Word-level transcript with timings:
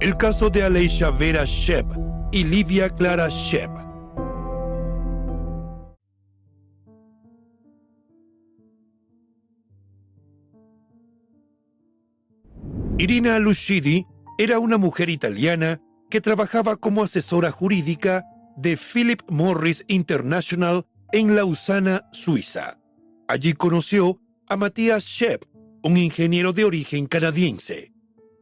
El 0.00 0.16
caso 0.16 0.48
de 0.48 0.62
Aleisha 0.62 1.10
Vera 1.10 1.44
Shep 1.44 1.84
y 2.32 2.44
Livia 2.44 2.88
Clara 2.88 3.28
Shep. 3.28 3.70
Irina 12.96 13.38
Lucidi 13.38 14.06
era 14.38 14.58
una 14.58 14.78
mujer 14.78 15.10
italiana 15.10 15.82
que 16.08 16.22
trabajaba 16.22 16.76
como 16.76 17.02
asesora 17.02 17.50
jurídica 17.50 18.24
de 18.56 18.78
Philip 18.78 19.20
Morris 19.28 19.84
International 19.86 20.86
en 21.12 21.36
Lausana, 21.36 22.08
Suiza. 22.12 22.78
Allí 23.28 23.52
conoció 23.52 24.18
a 24.48 24.56
Matthias 24.56 25.04
Shep, 25.04 25.44
un 25.82 25.98
ingeniero 25.98 26.54
de 26.54 26.64
origen 26.64 27.04
canadiense. 27.04 27.92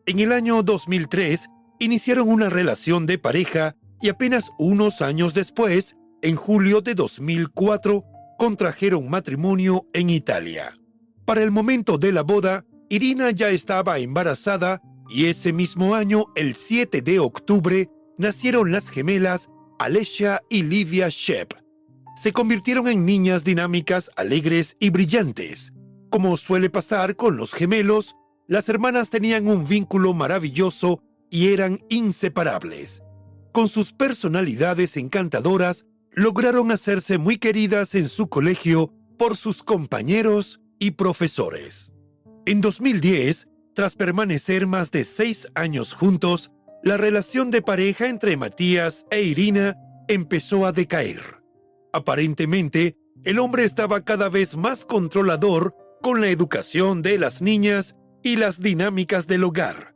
En 0.09 0.21
el 0.21 0.33
año 0.33 0.63
2003 0.63 1.51
iniciaron 1.81 2.31
una 2.31 2.49
relación 2.49 3.05
de 3.05 3.19
pareja 3.19 3.77
y 4.01 4.09
apenas 4.09 4.53
unos 4.59 5.03
años 5.03 5.35
después, 5.35 5.99
en 6.23 6.35
julio 6.35 6.81
de 6.81 6.95
2004, 6.95 8.05
contrajeron 8.39 9.11
matrimonio 9.11 9.87
en 9.93 10.09
Italia. 10.09 10.79
Para 11.27 11.43
el 11.43 11.51
momento 11.51 11.99
de 11.99 12.13
la 12.13 12.23
boda, 12.23 12.65
Irina 12.89 13.33
ya 13.33 13.51
estaba 13.51 13.99
embarazada 13.99 14.81
y 15.11 15.27
ese 15.27 15.53
mismo 15.53 15.95
año, 15.95 16.25
el 16.37 16.55
7 16.55 17.03
de 17.03 17.19
octubre, 17.19 17.91
nacieron 18.17 18.73
las 18.73 18.89
gemelas 18.89 19.51
Alessia 19.79 20.41
y 20.49 20.63
Livia 20.63 21.11
Shep. 21.11 21.53
Se 22.17 22.33
convirtieron 22.33 22.89
en 22.89 23.05
niñas 23.05 23.45
dinámicas, 23.45 24.11
alegres 24.17 24.75
y 24.81 24.89
brillantes. 24.89 25.75
Como 26.09 26.39
suele 26.39 26.71
pasar 26.71 27.15
con 27.15 27.37
los 27.37 27.53
gemelos, 27.53 28.17
las 28.49 28.71
hermanas 28.71 29.11
tenían 29.11 29.47
un 29.47 29.69
vínculo 29.69 30.15
maravilloso 30.15 31.03
y 31.31 31.53
eran 31.53 31.81
inseparables. 31.91 33.03
Con 33.53 33.69
sus 33.69 33.93
personalidades 33.93 34.97
encantadoras, 34.97 35.85
lograron 36.13 36.73
hacerse 36.73 37.19
muy 37.19 37.37
queridas 37.37 37.95
en 37.95 38.09
su 38.09 38.29
colegio 38.29 38.93
por 39.19 39.37
sus 39.37 39.63
compañeros 39.63 40.61
y 40.79 40.93
profesores. 40.93 41.93
En 42.47 42.63
2010, 42.63 43.49
tras 43.75 43.95
permanecer 43.97 44.67
más 44.67 44.91
de 44.91 45.05
seis 45.05 45.49
años 45.55 45.93
juntos, 45.93 46.51
la 46.83 46.97
relación 46.97 47.51
de 47.51 47.61
pareja 47.61 48.09
entre 48.09 48.39
Matías 48.39 49.05
e 49.11 49.23
Irina 49.23 49.77
empezó 50.09 50.65
a 50.65 50.73
decaer. 50.73 51.21
Aparentemente, 51.93 52.97
el 53.25 53.39
hombre 53.41 53.65
estaba 53.65 54.05
cada 54.05 54.31
vez 54.31 54.57
más 54.57 54.87
controlador 54.87 55.75
con 56.01 56.21
la 56.21 56.29
educación 56.29 57.03
de 57.03 57.19
las 57.19 57.43
niñas 57.43 57.95
y 58.23 58.37
las 58.37 58.61
dinámicas 58.61 59.27
del 59.27 59.45
hogar. 59.45 59.95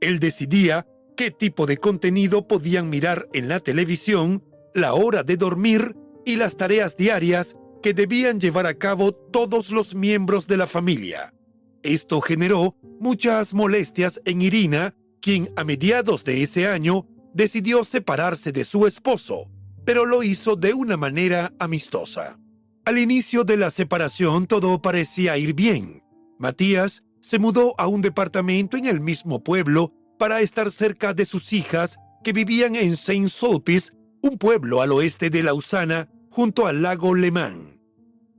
Él 0.00 0.18
decidía 0.18 0.86
qué 1.16 1.30
tipo 1.30 1.66
de 1.66 1.76
contenido 1.76 2.46
podían 2.48 2.90
mirar 2.90 3.28
en 3.32 3.48
la 3.48 3.60
televisión, 3.60 4.44
la 4.74 4.94
hora 4.94 5.22
de 5.22 5.36
dormir 5.36 5.96
y 6.24 6.36
las 6.36 6.56
tareas 6.56 6.96
diarias 6.96 7.56
que 7.82 7.94
debían 7.94 8.40
llevar 8.40 8.66
a 8.66 8.74
cabo 8.74 9.12
todos 9.12 9.70
los 9.70 9.94
miembros 9.94 10.46
de 10.46 10.56
la 10.56 10.66
familia. 10.66 11.34
Esto 11.82 12.20
generó 12.20 12.76
muchas 12.98 13.52
molestias 13.52 14.20
en 14.24 14.40
Irina, 14.40 14.96
quien 15.20 15.50
a 15.56 15.64
mediados 15.64 16.24
de 16.24 16.42
ese 16.42 16.66
año 16.66 17.06
decidió 17.34 17.84
separarse 17.84 18.52
de 18.52 18.64
su 18.64 18.86
esposo, 18.86 19.50
pero 19.84 20.06
lo 20.06 20.22
hizo 20.22 20.56
de 20.56 20.72
una 20.72 20.96
manera 20.96 21.52
amistosa. 21.58 22.38
Al 22.86 22.98
inicio 22.98 23.44
de 23.44 23.56
la 23.56 23.70
separación 23.70 24.46
todo 24.46 24.80
parecía 24.80 25.36
ir 25.36 25.54
bien. 25.54 26.02
Matías 26.38 27.02
se 27.24 27.38
mudó 27.38 27.74
a 27.78 27.88
un 27.88 28.02
departamento 28.02 28.76
en 28.76 28.84
el 28.84 29.00
mismo 29.00 29.42
pueblo 29.42 29.94
para 30.18 30.42
estar 30.42 30.70
cerca 30.70 31.14
de 31.14 31.24
sus 31.24 31.54
hijas 31.54 31.96
que 32.22 32.34
vivían 32.34 32.76
en 32.76 32.98
Saint 32.98 33.30
Sulpice, 33.30 33.94
un 34.20 34.36
pueblo 34.36 34.82
al 34.82 34.92
oeste 34.92 35.30
de 35.30 35.42
Lausana, 35.42 36.10
junto 36.28 36.66
al 36.66 36.82
lago 36.82 37.14
Le 37.14 37.30
Mans. 37.30 37.80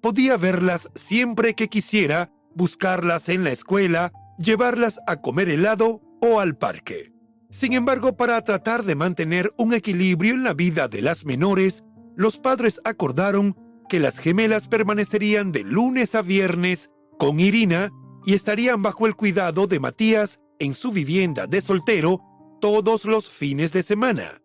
Podía 0.04 0.38
verlas 0.38 0.92
siempre 0.94 1.56
que 1.56 1.68
quisiera, 1.68 2.32
buscarlas 2.54 3.28
en 3.30 3.44
la 3.44 3.52
escuela, 3.52 4.12
llevarlas 4.38 5.00
a 5.08 5.20
comer 5.20 5.50
helado 5.50 6.04
o 6.22 6.40
al 6.40 6.56
parque. 6.56 7.12
Sin 7.50 7.74
embargo, 7.74 8.16
para 8.16 8.40
tratar 8.44 8.84
de 8.84 8.94
mantener 8.94 9.52
un 9.58 9.74
equilibrio 9.74 10.36
en 10.36 10.44
la 10.44 10.54
vida 10.54 10.88
de 10.88 11.02
las 11.02 11.26
menores, 11.26 11.84
los 12.16 12.38
padres 12.38 12.82
acordaron 12.84 13.58
que 13.90 14.00
las 14.00 14.20
gemelas 14.20 14.68
permanecerían 14.68 15.52
de 15.52 15.64
lunes 15.64 16.14
a 16.14 16.22
viernes 16.22 16.92
con 17.18 17.40
Irina 17.40 17.92
y 18.26 18.34
estarían 18.34 18.82
bajo 18.82 19.06
el 19.06 19.16
cuidado 19.16 19.68
de 19.68 19.80
Matías 19.80 20.42
en 20.60 20.74
su 20.74 20.92
vivienda 20.92 21.48
de 21.48 21.62
soltero 21.62 22.22
todos 22.60 23.06
los 23.06 23.30
fines 23.30 23.72
de 23.72 23.84
semana. 23.84 24.42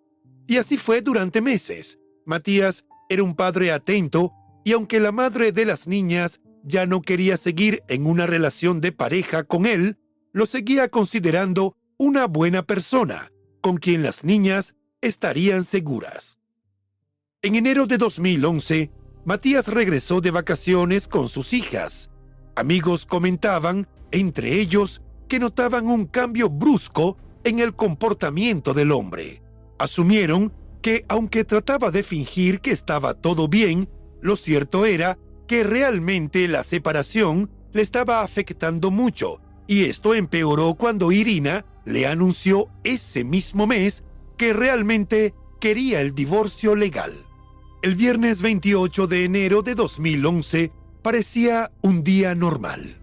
Y 0.47 0.59
así 0.59 0.77
fue 0.77 1.01
durante 1.01 1.41
meses. 1.41 1.99
Matías 2.27 2.85
era 3.09 3.23
un 3.23 3.35
padre 3.35 3.73
atento 3.73 4.33
y 4.65 4.73
aunque 4.73 5.01
la 5.01 5.13
madre 5.13 5.53
de 5.53 5.65
las 5.65 5.87
niñas 5.87 6.41
ya 6.63 6.85
no 6.85 7.01
quería 7.01 7.39
seguir 7.39 7.83
en 7.89 8.07
una 8.07 8.27
relación 8.27 8.83
de 8.83 8.93
pareja 8.93 9.45
con 9.45 9.65
él, 9.65 9.99
lo 10.33 10.45
seguía 10.45 10.89
considerando 10.89 11.77
una 11.99 12.27
buena 12.27 12.63
persona, 12.63 13.33
con 13.63 13.79
quien 13.79 14.03
las 14.03 14.25
niñas 14.25 14.75
estarían 15.01 15.65
seguras. 15.65 16.39
En 17.41 17.55
enero 17.55 17.87
de 17.87 17.97
2011, 17.97 18.91
Matías 19.25 19.69
regresó 19.69 20.21
de 20.21 20.31
vacaciones 20.31 21.09
con 21.09 21.29
sus 21.29 21.55
hijas 21.55 22.10
Amigos 22.61 23.07
comentaban, 23.07 23.89
entre 24.11 24.61
ellos, 24.61 25.01
que 25.29 25.39
notaban 25.39 25.87
un 25.87 26.05
cambio 26.05 26.51
brusco 26.51 27.17
en 27.43 27.59
el 27.59 27.75
comportamiento 27.75 28.75
del 28.75 28.93
hombre. 28.93 29.43
Asumieron 29.79 30.53
que 30.83 31.07
aunque 31.09 31.45
trataba 31.45 31.91
de 31.91 32.03
fingir 32.03 32.61
que 32.61 32.71
estaba 32.71 33.15
todo 33.15 33.49
bien, 33.49 33.89
lo 34.21 34.37
cierto 34.37 34.85
era 34.85 35.17
que 35.49 35.65
realmente 35.65 36.49
la 36.49 36.63
separación 36.63 37.51
le 37.73 37.81
estaba 37.81 38.21
afectando 38.21 38.91
mucho, 38.91 39.41
y 39.67 39.85
esto 39.85 40.15
empeoró 40.15 40.75
cuando 40.75 41.13
Irina 41.13 41.65
le 41.87 42.07
anunció 42.07 42.69
ese 42.85 43.25
mismo 43.25 43.67
mes 43.67 44.05
que 44.37 44.53
realmente 44.53 45.33
quería 45.63 46.03
el 46.03 46.15
divorcio 46.15 46.75
legal. 46.75 47.25
El 47.83 47.95
viernes 47.95 48.43
28 48.43 49.07
de 49.07 49.25
enero 49.25 49.63
de 49.63 49.75
2011 49.75 50.73
parecía 51.01 51.71
un 51.83 52.05
día 52.05 52.35
normal. 52.35 52.97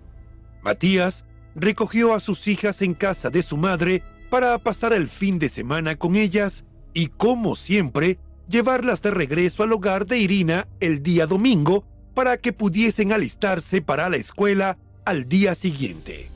Matías 0.62 1.26
recogió 1.56 2.14
a 2.14 2.20
sus 2.20 2.48
hijas 2.48 2.82
en 2.82 2.94
casa 2.94 3.30
de 3.30 3.44
su 3.44 3.58
madre 3.58 4.04
para 4.30 4.58
pasar 4.60 4.94
el 4.94 5.10
fin 5.10 5.40
de 5.40 5.50
semana 5.50 5.96
con 5.96 6.16
ellas 6.16 6.66
y, 6.94 7.08
como 7.08 7.56
siempre, 7.56 8.20
llevarlas 8.48 9.02
de 9.02 9.12
regreso 9.12 9.64
al 9.64 9.74
hogar 9.74 10.06
de 10.06 10.20
Irina 10.20 10.68
el 10.80 11.02
día 11.04 11.26
domingo 11.28 11.86
para 12.14 12.38
que 12.38 12.54
pudiesen 12.54 13.12
alistarse 13.12 13.82
para 13.82 14.10
la 14.10 14.18
escuela 14.18 14.78
al 15.06 15.28
día 15.30 15.56
siguiente. 15.56 16.30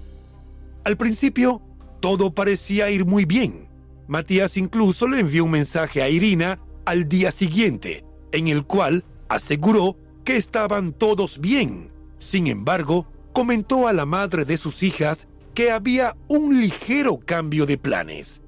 Al 0.84 0.98
principio, 0.98 1.62
todo 2.00 2.34
parecía 2.34 2.90
ir 2.90 3.06
muy 3.06 3.26
bien. 3.26 3.68
Matías 4.08 4.58
incluso 4.58 5.08
le 5.08 5.20
envió 5.20 5.46
un 5.46 5.52
mensaje 5.52 6.02
a 6.02 6.10
Irina 6.10 6.60
al 6.86 7.08
día 7.08 7.32
siguiente, 7.32 8.04
en 8.32 8.48
el 8.48 8.66
cual 8.66 9.06
aseguró 9.30 9.96
estaban 10.38 10.94
todos 10.94 11.40
bien. 11.40 11.92
Sin 12.20 12.48
embargo, 12.48 13.08
comentó 13.34 13.88
a 13.88 13.94
la 13.94 14.06
madre 14.06 14.46
de 14.46 14.58
sus 14.58 14.84
hijas 14.84 15.28
que 15.54 15.72
había 15.72 16.16
un 16.28 16.62
ligero 16.62 17.20
cambio 17.20 17.66
de 17.66 17.78
planes. 17.78 18.42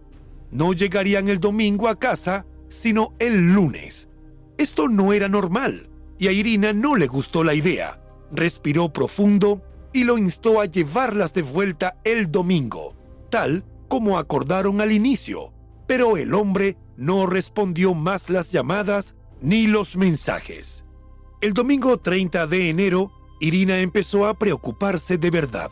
No 0.51 0.73
llegarían 0.73 1.29
el 1.29 1.39
domingo 1.39 1.87
a 1.87 1.97
casa, 1.97 2.45
sino 2.69 3.13
el 3.19 3.53
lunes. 3.53 4.09
Esto 4.57 4.87
no 4.87 5.13
era 5.13 5.27
normal, 5.27 5.89
y 6.19 6.27
a 6.27 6.31
Irina 6.31 6.73
no 6.73 6.95
le 6.95 7.07
gustó 7.07 7.43
la 7.43 7.55
idea. 7.55 8.01
Respiró 8.31 8.93
profundo 8.93 9.61
y 9.93 10.05
lo 10.05 10.17
instó 10.17 10.61
a 10.61 10.65
llevarlas 10.65 11.33
de 11.33 11.41
vuelta 11.41 11.97
el 12.03 12.31
domingo, 12.31 12.95
tal 13.29 13.65
como 13.87 14.17
acordaron 14.17 14.81
al 14.81 14.91
inicio, 14.91 15.53
pero 15.87 16.17
el 16.17 16.33
hombre 16.33 16.77
no 16.97 17.25
respondió 17.25 17.93
más 17.93 18.29
las 18.29 18.51
llamadas 18.51 19.15
ni 19.41 19.67
los 19.67 19.97
mensajes. 19.97 20.82
El 21.43 21.53
domingo 21.53 21.97
30 21.97 22.47
de 22.47 22.69
enero, 22.69 23.11
Irina 23.41 23.79
empezó 23.79 24.27
a 24.27 24.39
preocuparse 24.39 25.17
de 25.17 25.29
verdad. 25.29 25.71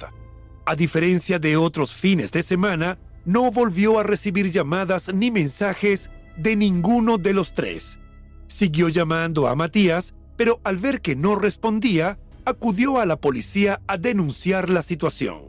A 0.66 0.76
diferencia 0.76 1.40
de 1.40 1.56
otros 1.56 1.94
fines 1.94 2.34
de 2.34 2.44
semana, 2.44 3.00
no 3.24 3.50
volvió 3.54 3.98
a 3.98 4.04
recibir 4.04 4.52
llamadas 4.52 5.14
ni 5.14 5.32
mensajes 5.32 6.12
de 6.36 6.58
ninguno 6.58 7.18
de 7.18 7.34
los 7.34 7.54
tres. 7.54 8.00
Siguió 8.48 8.90
llamando 8.90 9.48
a 9.48 9.56
Matías, 9.56 10.14
pero 10.36 10.60
al 10.66 10.76
ver 10.76 11.00
que 11.00 11.16
no 11.16 11.36
respondía, 11.36 12.20
acudió 12.44 13.00
a 13.00 13.06
la 13.06 13.16
policía 13.16 13.80
a 13.88 13.98
denunciar 13.98 14.70
la 14.70 14.84
situación. 14.84 15.40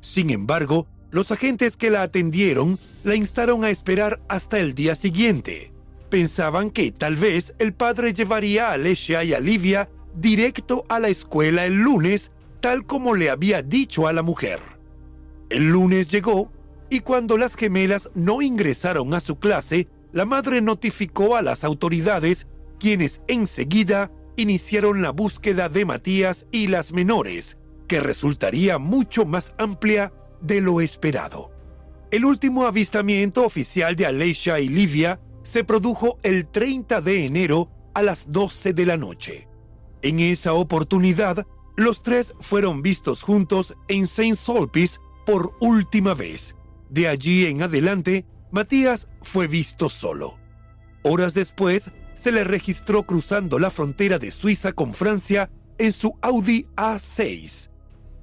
Sin 0.00 0.30
embargo, 0.30 0.88
los 1.12 1.30
agentes 1.30 1.76
que 1.76 1.90
la 1.90 2.02
atendieron 2.02 2.80
la 3.04 3.14
instaron 3.14 3.62
a 3.62 3.70
esperar 3.70 4.20
hasta 4.28 4.58
el 4.58 4.74
día 4.74 4.96
siguiente, 4.96 5.72
pensaban 6.08 6.70
que 6.70 6.90
tal 6.92 7.16
vez 7.16 7.54
el 7.58 7.72
padre 7.72 8.12
llevaría 8.12 8.68
a 8.68 8.72
Alessia 8.72 9.24
y 9.24 9.34
a 9.34 9.40
Livia 9.40 9.90
directo 10.14 10.84
a 10.88 10.98
la 11.00 11.08
escuela 11.08 11.66
el 11.66 11.82
lunes, 11.82 12.32
tal 12.60 12.86
como 12.86 13.14
le 13.14 13.30
había 13.30 13.62
dicho 13.62 14.08
a 14.08 14.12
la 14.12 14.22
mujer. 14.22 14.60
El 15.50 15.70
lunes 15.70 16.08
llegó 16.08 16.50
y 16.90 17.00
cuando 17.00 17.38
las 17.38 17.54
gemelas 17.54 18.10
no 18.14 18.42
ingresaron 18.42 19.14
a 19.14 19.20
su 19.20 19.38
clase, 19.38 19.88
la 20.12 20.24
madre 20.24 20.60
notificó 20.60 21.36
a 21.36 21.42
las 21.42 21.64
autoridades, 21.64 22.46
quienes 22.80 23.20
enseguida 23.28 24.10
iniciaron 24.36 25.02
la 25.02 25.10
búsqueda 25.10 25.68
de 25.68 25.84
Matías 25.84 26.46
y 26.50 26.68
las 26.68 26.92
menores, 26.92 27.58
que 27.86 28.00
resultaría 28.00 28.78
mucho 28.78 29.24
más 29.24 29.54
amplia 29.58 30.12
de 30.40 30.60
lo 30.60 30.80
esperado. 30.80 31.50
El 32.10 32.24
último 32.24 32.64
avistamiento 32.64 33.44
oficial 33.44 33.96
de 33.96 34.06
Alessia 34.06 34.60
y 34.60 34.68
Livia 34.68 35.20
se 35.48 35.64
produjo 35.64 36.18
el 36.22 36.46
30 36.46 37.00
de 37.00 37.24
enero 37.24 37.70
a 37.94 38.02
las 38.02 38.30
12 38.30 38.74
de 38.74 38.84
la 38.84 38.98
noche. 38.98 39.48
En 40.02 40.20
esa 40.20 40.52
oportunidad, 40.52 41.46
los 41.74 42.02
tres 42.02 42.34
fueron 42.38 42.82
vistos 42.82 43.22
juntos 43.22 43.74
en 43.88 44.06
Saint 44.06 44.36
Sulpice 44.36 44.98
por 45.24 45.54
última 45.62 46.12
vez. 46.12 46.54
De 46.90 47.08
allí 47.08 47.46
en 47.46 47.62
adelante, 47.62 48.26
Matías 48.50 49.08
fue 49.22 49.48
visto 49.48 49.88
solo. 49.88 50.38
Horas 51.02 51.32
después, 51.32 51.92
se 52.12 52.30
le 52.30 52.44
registró 52.44 53.04
cruzando 53.04 53.58
la 53.58 53.70
frontera 53.70 54.18
de 54.18 54.32
Suiza 54.32 54.72
con 54.72 54.92
Francia 54.92 55.50
en 55.78 55.92
su 55.92 56.14
Audi 56.20 56.66
A6. 56.76 57.70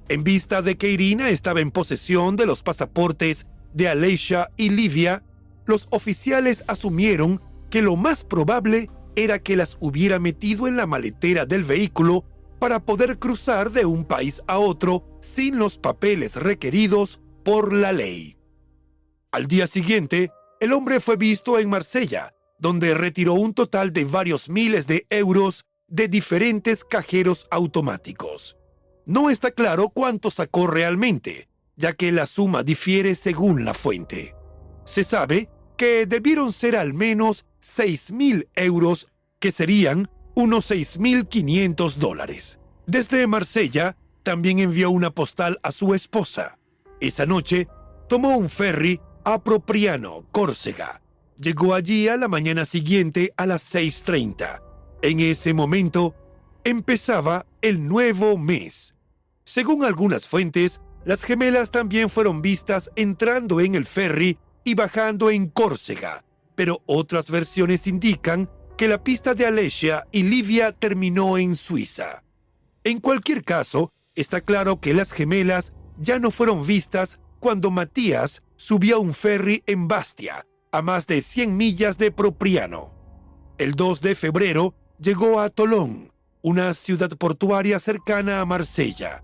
En 0.08 0.22
vista 0.22 0.62
de 0.62 0.76
que 0.76 0.92
Irina 0.92 1.28
estaba 1.28 1.60
en 1.60 1.72
posesión 1.72 2.36
de 2.36 2.46
los 2.46 2.62
pasaportes 2.62 3.48
de 3.74 3.88
Aleisha 3.88 4.48
y 4.56 4.70
Livia, 4.70 5.24
los 5.66 5.88
oficiales 5.90 6.64
asumieron 6.66 7.42
que 7.70 7.82
lo 7.82 7.96
más 7.96 8.24
probable 8.24 8.88
era 9.16 9.38
que 9.38 9.56
las 9.56 9.76
hubiera 9.80 10.18
metido 10.18 10.68
en 10.68 10.76
la 10.76 10.86
maletera 10.86 11.46
del 11.46 11.64
vehículo 11.64 12.24
para 12.58 12.80
poder 12.80 13.18
cruzar 13.18 13.70
de 13.70 13.84
un 13.84 14.04
país 14.04 14.42
a 14.46 14.58
otro 14.58 15.04
sin 15.20 15.58
los 15.58 15.78
papeles 15.78 16.36
requeridos 16.36 17.20
por 17.44 17.72
la 17.72 17.92
ley. 17.92 18.38
Al 19.32 19.46
día 19.46 19.66
siguiente, 19.66 20.30
el 20.60 20.72
hombre 20.72 21.00
fue 21.00 21.16
visto 21.16 21.58
en 21.58 21.68
Marsella, 21.68 22.32
donde 22.58 22.94
retiró 22.94 23.34
un 23.34 23.52
total 23.52 23.92
de 23.92 24.04
varios 24.04 24.48
miles 24.48 24.86
de 24.86 25.06
euros 25.10 25.64
de 25.88 26.08
diferentes 26.08 26.84
cajeros 26.84 27.46
automáticos. 27.50 28.56
No 29.04 29.30
está 29.30 29.50
claro 29.50 29.90
cuánto 29.90 30.30
sacó 30.30 30.66
realmente, 30.66 31.48
ya 31.76 31.92
que 31.92 32.10
la 32.12 32.26
suma 32.26 32.62
difiere 32.62 33.14
según 33.14 33.64
la 33.64 33.74
fuente. 33.74 34.34
Se 34.84 35.04
sabe 35.04 35.48
que 35.76 36.06
debieron 36.06 36.52
ser 36.52 36.76
al 36.76 36.94
menos 36.94 37.44
6.000 37.62 38.48
euros, 38.54 39.08
que 39.38 39.52
serían 39.52 40.08
unos 40.34 40.70
6.500 40.70 41.96
dólares. 41.96 42.58
Desde 42.86 43.26
Marsella, 43.26 43.96
también 44.22 44.58
envió 44.58 44.90
una 44.90 45.10
postal 45.10 45.58
a 45.62 45.72
su 45.72 45.94
esposa. 45.94 46.58
Esa 47.00 47.26
noche, 47.26 47.68
tomó 48.08 48.36
un 48.36 48.48
ferry 48.48 49.00
a 49.24 49.42
Propriano, 49.42 50.26
Córcega. 50.32 51.02
Llegó 51.38 51.74
allí 51.74 52.08
a 52.08 52.16
la 52.16 52.28
mañana 52.28 52.64
siguiente 52.64 53.32
a 53.36 53.46
las 53.46 53.74
6.30. 53.74 54.62
En 55.02 55.20
ese 55.20 55.52
momento, 55.52 56.14
empezaba 56.64 57.46
el 57.60 57.86
nuevo 57.86 58.38
mes. 58.38 58.94
Según 59.44 59.84
algunas 59.84 60.26
fuentes, 60.26 60.80
las 61.04 61.22
gemelas 61.22 61.70
también 61.70 62.10
fueron 62.10 62.42
vistas 62.42 62.90
entrando 62.96 63.60
en 63.60 63.74
el 63.74 63.86
ferry 63.86 64.38
y 64.66 64.74
bajando 64.74 65.30
en 65.30 65.48
Córcega, 65.48 66.24
pero 66.56 66.82
otras 66.86 67.30
versiones 67.30 67.86
indican 67.86 68.50
que 68.76 68.88
la 68.88 69.04
pista 69.04 69.32
de 69.32 69.46
Alesia 69.46 70.08
y 70.10 70.24
Livia 70.24 70.72
terminó 70.72 71.38
en 71.38 71.54
Suiza. 71.54 72.24
En 72.82 72.98
cualquier 72.98 73.44
caso, 73.44 73.92
está 74.16 74.40
claro 74.40 74.80
que 74.80 74.92
las 74.92 75.12
gemelas 75.12 75.72
ya 75.98 76.18
no 76.18 76.32
fueron 76.32 76.66
vistas 76.66 77.20
cuando 77.38 77.70
Matías 77.70 78.42
subió 78.56 78.96
a 78.96 78.98
un 78.98 79.14
ferry 79.14 79.62
en 79.66 79.86
Bastia, 79.86 80.44
a 80.72 80.82
más 80.82 81.06
de 81.06 81.22
100 81.22 81.56
millas 81.56 81.96
de 81.96 82.10
Propriano. 82.10 82.92
El 83.58 83.74
2 83.74 84.00
de 84.00 84.16
febrero 84.16 84.74
llegó 84.98 85.38
a 85.38 85.48
Tolón, 85.48 86.12
una 86.42 86.74
ciudad 86.74 87.10
portuaria 87.10 87.78
cercana 87.78 88.40
a 88.40 88.44
Marsella. 88.44 89.22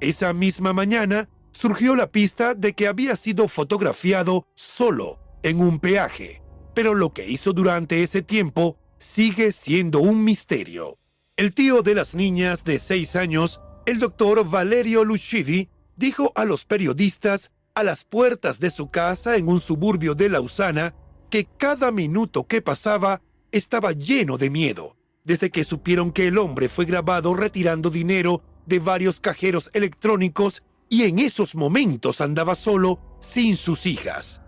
Esa 0.00 0.34
misma 0.34 0.74
mañana 0.74 1.30
surgió 1.56 1.96
la 1.96 2.12
pista 2.12 2.54
de 2.54 2.74
que 2.74 2.86
había 2.86 3.16
sido 3.16 3.48
fotografiado 3.48 4.46
solo 4.54 5.18
en 5.42 5.60
un 5.60 5.78
peaje, 5.78 6.42
pero 6.74 6.94
lo 6.94 7.14
que 7.14 7.26
hizo 7.26 7.54
durante 7.54 8.02
ese 8.02 8.20
tiempo 8.20 8.76
sigue 8.98 9.54
siendo 9.54 10.00
un 10.00 10.22
misterio. 10.22 10.98
El 11.34 11.54
tío 11.54 11.80
de 11.80 11.94
las 11.94 12.14
niñas 12.14 12.62
de 12.64 12.78
seis 12.78 13.16
años, 13.16 13.62
el 13.86 14.00
doctor 14.00 14.46
Valerio 14.46 15.02
Lucidi, 15.02 15.70
dijo 15.96 16.30
a 16.34 16.44
los 16.44 16.66
periodistas 16.66 17.52
a 17.74 17.82
las 17.82 18.04
puertas 18.04 18.60
de 18.60 18.70
su 18.70 18.90
casa 18.90 19.36
en 19.36 19.48
un 19.48 19.60
suburbio 19.60 20.14
de 20.14 20.28
Lausana 20.28 20.94
que 21.30 21.46
cada 21.46 21.90
minuto 21.90 22.46
que 22.46 22.60
pasaba 22.60 23.22
estaba 23.50 23.92
lleno 23.92 24.36
de 24.36 24.50
miedo, 24.50 24.94
desde 25.24 25.50
que 25.50 25.64
supieron 25.64 26.12
que 26.12 26.26
el 26.26 26.36
hombre 26.36 26.68
fue 26.68 26.84
grabado 26.84 27.32
retirando 27.32 27.88
dinero 27.88 28.42
de 28.66 28.78
varios 28.78 29.20
cajeros 29.20 29.70
electrónicos 29.72 30.62
y 30.96 31.02
en 31.02 31.18
esos 31.18 31.56
momentos 31.56 32.22
andaba 32.22 32.54
solo 32.54 32.98
sin 33.20 33.54
sus 33.54 33.84
hijas. 33.84 34.40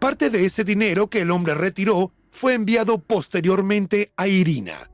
Parte 0.00 0.28
de 0.28 0.44
ese 0.44 0.64
dinero 0.64 1.08
que 1.08 1.20
el 1.20 1.30
hombre 1.30 1.54
retiró 1.54 2.12
fue 2.32 2.54
enviado 2.54 2.98
posteriormente 2.98 4.12
a 4.16 4.26
Irina. 4.26 4.90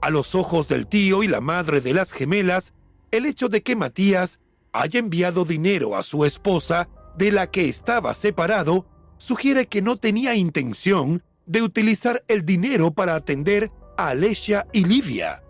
A 0.00 0.08
los 0.08 0.34
ojos 0.34 0.66
del 0.66 0.86
tío 0.86 1.22
y 1.22 1.28
la 1.28 1.42
madre 1.42 1.82
de 1.82 1.92
las 1.92 2.12
gemelas, 2.12 2.72
el 3.10 3.26
hecho 3.26 3.50
de 3.50 3.62
que 3.62 3.76
Matías 3.76 4.40
haya 4.72 4.98
enviado 4.98 5.44
dinero 5.44 5.98
a 5.98 6.02
su 6.02 6.24
esposa, 6.24 6.88
de 7.18 7.30
la 7.30 7.50
que 7.50 7.68
estaba 7.68 8.14
separado, 8.14 8.86
sugiere 9.18 9.66
que 9.66 9.82
no 9.82 9.98
tenía 9.98 10.34
intención 10.34 11.22
de 11.44 11.60
utilizar 11.60 12.24
el 12.26 12.46
dinero 12.46 12.90
para 12.90 13.16
atender 13.16 13.70
a 13.98 14.08
Alesia 14.08 14.66
y 14.72 14.86
Livia. 14.86 15.42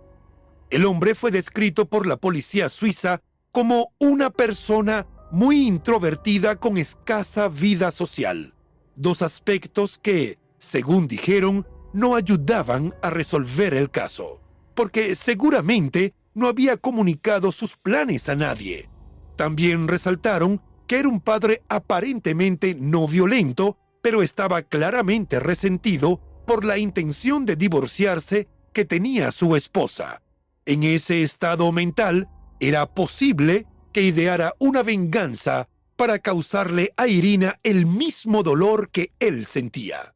El 0.70 0.86
hombre 0.86 1.14
fue 1.14 1.30
descrito 1.30 1.88
por 1.88 2.04
la 2.08 2.16
policía 2.16 2.68
suiza 2.68 3.22
como 3.58 3.92
una 3.98 4.30
persona 4.30 5.08
muy 5.32 5.66
introvertida 5.66 6.54
con 6.54 6.78
escasa 6.78 7.48
vida 7.48 7.90
social, 7.90 8.54
dos 8.94 9.20
aspectos 9.20 9.98
que, 9.98 10.38
según 10.60 11.08
dijeron, 11.08 11.66
no 11.92 12.14
ayudaban 12.14 12.94
a 13.02 13.10
resolver 13.10 13.74
el 13.74 13.90
caso, 13.90 14.40
porque 14.76 15.16
seguramente 15.16 16.14
no 16.34 16.46
había 16.46 16.76
comunicado 16.76 17.50
sus 17.50 17.76
planes 17.76 18.28
a 18.28 18.36
nadie. 18.36 18.88
También 19.34 19.88
resaltaron 19.88 20.62
que 20.86 21.00
era 21.00 21.08
un 21.08 21.18
padre 21.18 21.64
aparentemente 21.68 22.76
no 22.78 23.08
violento, 23.08 23.76
pero 24.02 24.22
estaba 24.22 24.62
claramente 24.62 25.40
resentido 25.40 26.20
por 26.46 26.64
la 26.64 26.78
intención 26.78 27.44
de 27.44 27.56
divorciarse 27.56 28.46
que 28.72 28.84
tenía 28.84 29.32
su 29.32 29.56
esposa. 29.56 30.22
En 30.64 30.84
ese 30.84 31.24
estado 31.24 31.72
mental, 31.72 32.28
era 32.60 32.86
posible 32.86 33.66
que 33.92 34.02
ideara 34.02 34.54
una 34.58 34.82
venganza 34.82 35.68
para 35.96 36.18
causarle 36.18 36.92
a 36.96 37.08
Irina 37.08 37.58
el 37.62 37.86
mismo 37.86 38.42
dolor 38.42 38.90
que 38.90 39.12
él 39.18 39.46
sentía. 39.46 40.14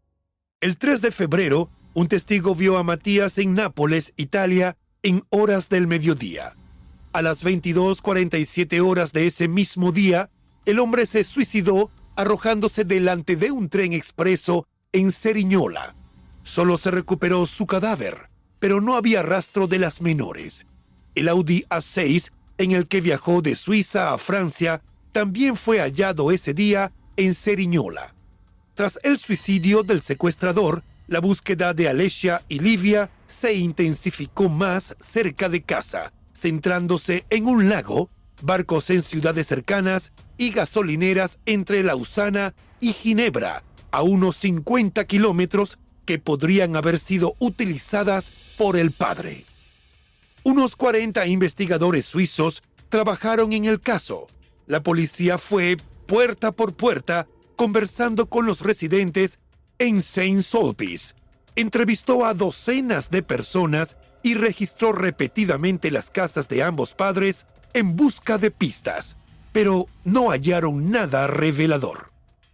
El 0.60 0.78
3 0.78 1.02
de 1.02 1.10
febrero, 1.10 1.70
un 1.94 2.06
testigo 2.06 2.54
vio 2.54 2.78
a 2.78 2.84
Matías 2.84 3.38
en 3.38 3.54
Nápoles, 3.54 4.14
Italia, 4.16 4.76
en 5.02 5.24
horas 5.30 5.68
del 5.68 5.88
mediodía. 5.88 6.54
A 7.12 7.20
las 7.20 7.42
22:47 7.42 8.80
horas 8.80 9.12
de 9.12 9.26
ese 9.26 9.48
mismo 9.48 9.90
día, 9.90 10.30
el 10.64 10.78
hombre 10.78 11.06
se 11.06 11.24
suicidó 11.24 11.90
arrojándose 12.14 12.84
delante 12.84 13.36
de 13.36 13.50
un 13.50 13.68
tren 13.68 13.92
expreso 13.92 14.66
en 14.92 15.12
Ceriñola. 15.12 15.94
Solo 16.44 16.78
se 16.78 16.90
recuperó 16.90 17.46
su 17.46 17.66
cadáver, 17.66 18.28
pero 18.58 18.80
no 18.80 18.96
había 18.96 19.22
rastro 19.22 19.66
de 19.66 19.78
las 19.78 20.00
menores. 20.00 20.66
El 21.14 21.28
Audi 21.28 21.64
A6, 21.70 22.30
en 22.58 22.72
el 22.72 22.86
que 22.86 23.00
viajó 23.00 23.42
de 23.42 23.56
Suiza 23.56 24.12
a 24.12 24.18
Francia, 24.18 24.82
también 25.12 25.56
fue 25.56 25.78
hallado 25.78 26.30
ese 26.30 26.54
día 26.54 26.92
en 27.16 27.34
Ceriñola. 27.34 28.14
Tras 28.74 28.98
el 29.02 29.18
suicidio 29.18 29.82
del 29.82 30.00
secuestrador, 30.00 30.82
la 31.06 31.20
búsqueda 31.20 31.74
de 31.74 31.88
Alesia 31.88 32.42
y 32.48 32.60
Livia 32.60 33.10
se 33.26 33.54
intensificó 33.54 34.48
más 34.48 34.96
cerca 34.98 35.48
de 35.48 35.62
casa, 35.62 36.12
centrándose 36.32 37.26
en 37.28 37.46
un 37.46 37.68
lago, 37.68 38.08
barcos 38.40 38.88
en 38.90 39.02
ciudades 39.02 39.46
cercanas 39.46 40.12
y 40.38 40.50
gasolineras 40.50 41.38
entre 41.44 41.82
Lausana 41.82 42.54
y 42.80 42.92
Ginebra, 42.94 43.62
a 43.90 44.02
unos 44.02 44.36
50 44.38 45.04
kilómetros 45.06 45.78
que 46.06 46.18
podrían 46.18 46.74
haber 46.76 46.98
sido 46.98 47.36
utilizadas 47.38 48.32
por 48.56 48.76
el 48.76 48.90
padre. 48.90 49.44
Unos 50.44 50.74
40 50.74 51.26
investigadores 51.26 52.04
suizos 52.04 52.62
trabajaron 52.88 53.52
en 53.52 53.64
el 53.64 53.80
caso. 53.80 54.26
La 54.66 54.82
policía 54.82 55.38
fue 55.38 55.76
puerta 56.06 56.50
por 56.50 56.74
puerta 56.74 57.28
conversando 57.54 58.26
con 58.26 58.44
los 58.44 58.60
residentes 58.60 59.38
en 59.78 60.02
Saint 60.02 60.42
Sulpice. 60.42 61.14
Entrevistó 61.54 62.24
a 62.24 62.34
docenas 62.34 63.10
de 63.10 63.22
personas 63.22 63.96
y 64.24 64.34
registró 64.34 64.92
repetidamente 64.92 65.90
las 65.90 66.10
casas 66.10 66.48
de 66.48 66.62
ambos 66.62 66.94
padres 66.94 67.46
en 67.72 67.94
busca 67.94 68.36
de 68.38 68.50
pistas, 68.50 69.16
pero 69.52 69.86
no 70.04 70.30
hallaron 70.30 70.90
nada 70.90 71.28
revelador. 71.28 72.10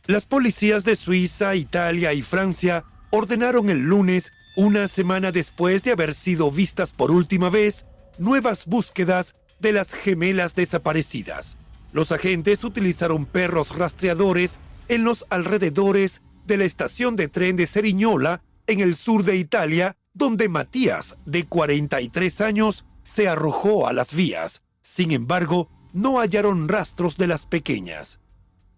Las 0.07 0.27
policías 0.27 0.85
de 0.85 0.97
Suiza, 0.97 1.55
Italia 1.55 2.13
y 2.13 2.23
Francia 2.23 2.85
ordenaron 3.11 3.71
el 3.71 3.81
lunes, 3.81 4.33
una 4.59 4.89
semana 4.89 5.31
después 5.31 5.85
de 5.85 5.93
haber 5.93 6.17
sido 6.17 6.51
vistas 6.51 6.93
por 6.93 7.13
última 7.13 7.49
vez, 7.49 7.87
nuevas 8.19 8.67
búsquedas 8.67 9.37
de 9.61 9.71
las 9.71 9.95
gemelas 9.95 10.57
desaparecidas. 10.57 11.57
Los 11.93 12.11
agentes 12.11 12.65
utilizaron 12.65 13.25
perros 13.25 13.77
rastreadores 13.77 14.59
en 14.89 15.05
los 15.05 15.27
alrededores 15.31 16.23
de 16.45 16.57
la 16.57 16.65
estación 16.65 17.15
de 17.15 17.29
tren 17.29 17.55
de 17.55 17.69
Ceriñola, 17.69 18.43
en 18.67 18.81
el 18.81 18.97
sur 18.97 19.23
de 19.23 19.37
Italia, 19.37 19.97
donde 20.13 20.49
Matías, 20.49 21.19
de 21.25 21.47
43 21.47 22.41
años, 22.41 22.85
se 23.05 23.29
arrojó 23.29 23.87
a 23.87 23.93
las 23.93 24.13
vías. 24.13 24.63
Sin 24.83 25.13
embargo, 25.13 25.71
no 25.93 26.19
hallaron 26.19 26.67
rastros 26.67 27.17
de 27.17 27.29
las 27.29 27.47
pequeñas. 27.47 28.19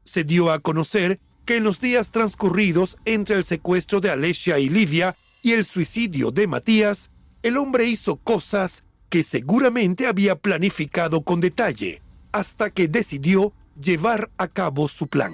Se 0.04 0.24
dio 0.24 0.52
a 0.52 0.58
conocer 0.58 1.20
que 1.46 1.56
en 1.56 1.64
los 1.64 1.80
días 1.80 2.10
transcurridos 2.10 2.98
entre 3.06 3.36
el 3.36 3.46
secuestro 3.46 4.02
de 4.02 4.10
Alesia 4.10 4.58
y 4.58 4.68
Livia 4.68 5.16
y 5.42 5.52
el 5.52 5.64
suicidio 5.64 6.30
de 6.30 6.46
Matías, 6.46 7.10
el 7.42 7.56
hombre 7.56 7.86
hizo 7.86 8.16
cosas 8.16 8.84
que 9.08 9.24
seguramente 9.24 10.06
había 10.06 10.36
planificado 10.36 11.22
con 11.22 11.40
detalle, 11.40 12.02
hasta 12.32 12.70
que 12.70 12.88
decidió 12.88 13.52
llevar 13.80 14.30
a 14.38 14.48
cabo 14.48 14.88
su 14.88 15.06
plan. 15.08 15.32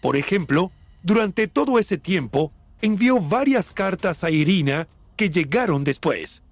Por 0.00 0.16
ejemplo, 0.16 0.70
durante 1.02 1.48
todo 1.48 1.78
ese 1.78 1.98
tiempo, 1.98 2.52
envió 2.80 3.20
varias 3.20 3.72
cartas 3.72 4.24
a 4.24 4.30
Irina 4.30 4.88
que 5.16 5.30
llegaron 5.30 5.84
después. 5.84 6.42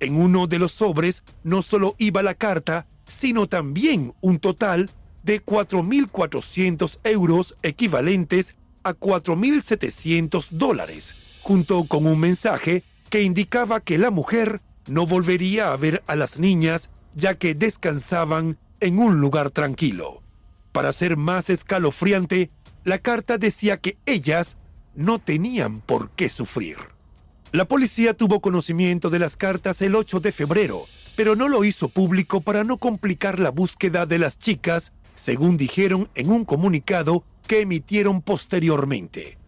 En 0.00 0.16
uno 0.16 0.46
de 0.46 0.58
los 0.58 0.72
sobres 0.72 1.22
no 1.44 1.62
solo 1.62 1.94
iba 1.98 2.22
la 2.22 2.34
carta, 2.34 2.86
sino 3.08 3.46
también 3.46 4.12
un 4.20 4.38
total 4.38 4.90
de 5.22 5.42
4.400 5.44 6.98
euros 7.04 7.56
equivalentes 7.62 8.54
a 8.82 8.94
4.700 8.94 10.48
dólares, 10.50 11.14
junto 11.46 11.84
con 11.84 12.08
un 12.08 12.18
mensaje 12.18 12.82
que 13.08 13.22
indicaba 13.22 13.78
que 13.78 13.98
la 13.98 14.10
mujer 14.10 14.62
no 14.88 15.06
volvería 15.06 15.72
a 15.72 15.76
ver 15.76 16.02
a 16.08 16.16
las 16.16 16.40
niñas 16.40 16.90
ya 17.14 17.36
que 17.36 17.54
descansaban 17.54 18.58
en 18.80 18.98
un 18.98 19.20
lugar 19.20 19.50
tranquilo. 19.50 20.22
Para 20.72 20.92
ser 20.92 21.16
más 21.16 21.48
escalofriante, 21.48 22.50
la 22.82 22.98
carta 22.98 23.38
decía 23.38 23.76
que 23.76 23.96
ellas 24.06 24.56
no 24.96 25.20
tenían 25.20 25.82
por 25.82 26.10
qué 26.10 26.30
sufrir. 26.30 26.78
La 27.52 27.64
policía 27.64 28.12
tuvo 28.12 28.40
conocimiento 28.40 29.08
de 29.08 29.20
las 29.20 29.36
cartas 29.36 29.80
el 29.82 29.94
8 29.94 30.18
de 30.18 30.32
febrero, 30.32 30.86
pero 31.14 31.36
no 31.36 31.46
lo 31.46 31.62
hizo 31.62 31.88
público 31.88 32.40
para 32.40 32.64
no 32.64 32.78
complicar 32.78 33.38
la 33.38 33.52
búsqueda 33.52 34.04
de 34.04 34.18
las 34.18 34.36
chicas, 34.36 34.94
según 35.14 35.56
dijeron 35.56 36.08
en 36.16 36.28
un 36.28 36.44
comunicado 36.44 37.22
que 37.46 37.60
emitieron 37.60 38.20
posteriormente. 38.20 39.38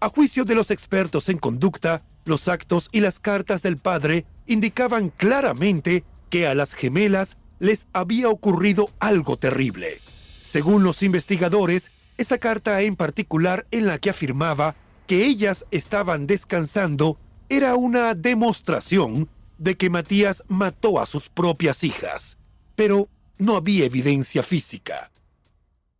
A 0.00 0.08
juicio 0.08 0.44
de 0.44 0.54
los 0.54 0.70
expertos 0.70 1.28
en 1.28 1.38
conducta, 1.38 2.04
los 2.24 2.46
actos 2.46 2.88
y 2.92 3.00
las 3.00 3.18
cartas 3.18 3.62
del 3.62 3.78
padre 3.78 4.26
indicaban 4.46 5.08
claramente 5.10 6.04
que 6.30 6.46
a 6.46 6.54
las 6.54 6.74
gemelas 6.74 7.36
les 7.58 7.88
había 7.92 8.28
ocurrido 8.28 8.90
algo 9.00 9.36
terrible. 9.36 10.00
Según 10.44 10.84
los 10.84 11.02
investigadores, 11.02 11.90
esa 12.16 12.38
carta 12.38 12.80
en 12.82 12.94
particular 12.94 13.66
en 13.72 13.86
la 13.86 13.98
que 13.98 14.10
afirmaba 14.10 14.76
que 15.08 15.24
ellas 15.24 15.66
estaban 15.72 16.28
descansando 16.28 17.18
era 17.48 17.74
una 17.74 18.14
demostración 18.14 19.28
de 19.56 19.76
que 19.76 19.90
Matías 19.90 20.44
mató 20.46 21.00
a 21.00 21.06
sus 21.06 21.28
propias 21.28 21.82
hijas, 21.82 22.38
pero 22.76 23.08
no 23.36 23.56
había 23.56 23.86
evidencia 23.86 24.44
física. 24.44 25.10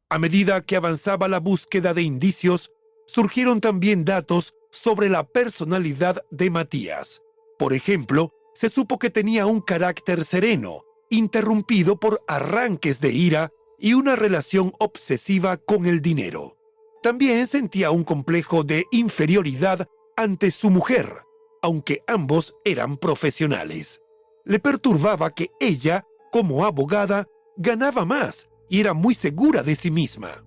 A 0.08 0.18
medida 0.20 0.60
que 0.60 0.76
avanzaba 0.76 1.26
la 1.26 1.40
búsqueda 1.40 1.94
de 1.94 2.02
indicios, 2.02 2.70
surgieron 3.08 3.60
también 3.60 4.04
datos 4.04 4.54
sobre 4.70 5.08
la 5.08 5.26
personalidad 5.26 6.22
de 6.30 6.50
Matías. 6.50 7.22
Por 7.58 7.72
ejemplo, 7.72 8.30
se 8.54 8.70
supo 8.70 8.98
que 8.98 9.10
tenía 9.10 9.46
un 9.46 9.60
carácter 9.60 10.24
sereno, 10.24 10.84
interrumpido 11.10 11.98
por 11.98 12.22
arranques 12.28 13.00
de 13.00 13.12
ira 13.12 13.50
y 13.78 13.94
una 13.94 14.14
relación 14.14 14.72
obsesiva 14.78 15.56
con 15.56 15.86
el 15.86 16.02
dinero. 16.02 16.56
También 17.02 17.46
sentía 17.46 17.90
un 17.90 18.04
complejo 18.04 18.62
de 18.62 18.84
inferioridad 18.90 19.88
ante 20.16 20.50
su 20.50 20.70
mujer, 20.70 21.08
aunque 21.62 22.02
ambos 22.06 22.56
eran 22.64 22.96
profesionales. 22.96 24.00
Le 24.44 24.58
perturbaba 24.58 25.30
que 25.34 25.48
ella, 25.60 26.04
como 26.30 26.64
abogada, 26.64 27.26
ganaba 27.56 28.04
más 28.04 28.48
y 28.68 28.80
era 28.80 28.94
muy 28.94 29.14
segura 29.14 29.62
de 29.62 29.76
sí 29.76 29.90
misma. 29.90 30.44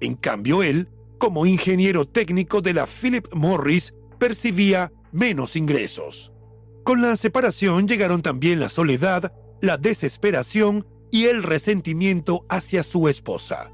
En 0.00 0.14
cambio, 0.14 0.62
él, 0.62 0.88
como 1.18 1.46
ingeniero 1.46 2.06
técnico 2.06 2.60
de 2.60 2.74
la 2.74 2.86
Philip 2.86 3.26
Morris, 3.34 3.94
percibía 4.18 4.92
menos 5.12 5.56
ingresos. 5.56 6.32
Con 6.84 7.02
la 7.02 7.16
separación 7.16 7.86
llegaron 7.86 8.22
también 8.22 8.60
la 8.60 8.70
soledad, 8.70 9.32
la 9.60 9.76
desesperación 9.76 10.86
y 11.10 11.24
el 11.24 11.42
resentimiento 11.42 12.46
hacia 12.48 12.82
su 12.82 13.08
esposa. 13.08 13.70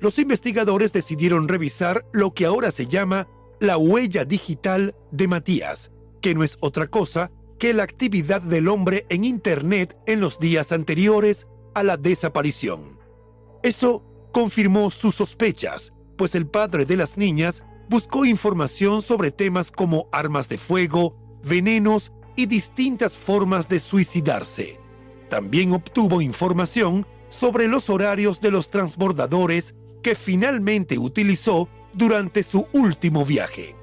Los 0.00 0.18
investigadores 0.18 0.92
decidieron 0.92 1.48
revisar 1.48 2.06
lo 2.12 2.32
que 2.32 2.46
ahora 2.46 2.70
se 2.70 2.86
llama 2.86 3.28
la 3.60 3.76
huella 3.76 4.24
digital 4.24 4.94
de 5.10 5.28
Matías, 5.28 5.90
que 6.20 6.34
no 6.34 6.44
es 6.44 6.56
otra 6.60 6.86
cosa 6.86 7.30
que 7.58 7.74
la 7.74 7.82
actividad 7.82 8.40
del 8.40 8.68
hombre 8.68 9.04
en 9.08 9.24
Internet 9.24 9.96
en 10.06 10.20
los 10.20 10.38
días 10.38 10.70
anteriores 10.70 11.48
a 11.74 11.82
la 11.82 11.96
desaparición. 11.96 12.98
Eso 13.62 14.04
confirmó 14.32 14.90
sus 14.90 15.16
sospechas, 15.16 15.92
pues 16.18 16.34
el 16.34 16.46
padre 16.46 16.84
de 16.84 16.98
las 16.98 17.16
niñas 17.16 17.62
buscó 17.88 18.26
información 18.26 19.00
sobre 19.00 19.30
temas 19.30 19.70
como 19.70 20.08
armas 20.12 20.50
de 20.50 20.58
fuego, 20.58 21.16
venenos 21.42 22.12
y 22.36 22.44
distintas 22.44 23.16
formas 23.16 23.68
de 23.68 23.80
suicidarse. 23.80 24.80
También 25.30 25.72
obtuvo 25.72 26.20
información 26.20 27.06
sobre 27.30 27.68
los 27.68 27.88
horarios 27.88 28.40
de 28.40 28.50
los 28.50 28.68
transbordadores 28.68 29.74
que 30.02 30.14
finalmente 30.14 30.98
utilizó 30.98 31.68
durante 31.94 32.42
su 32.42 32.66
último 32.72 33.24
viaje. 33.24 33.76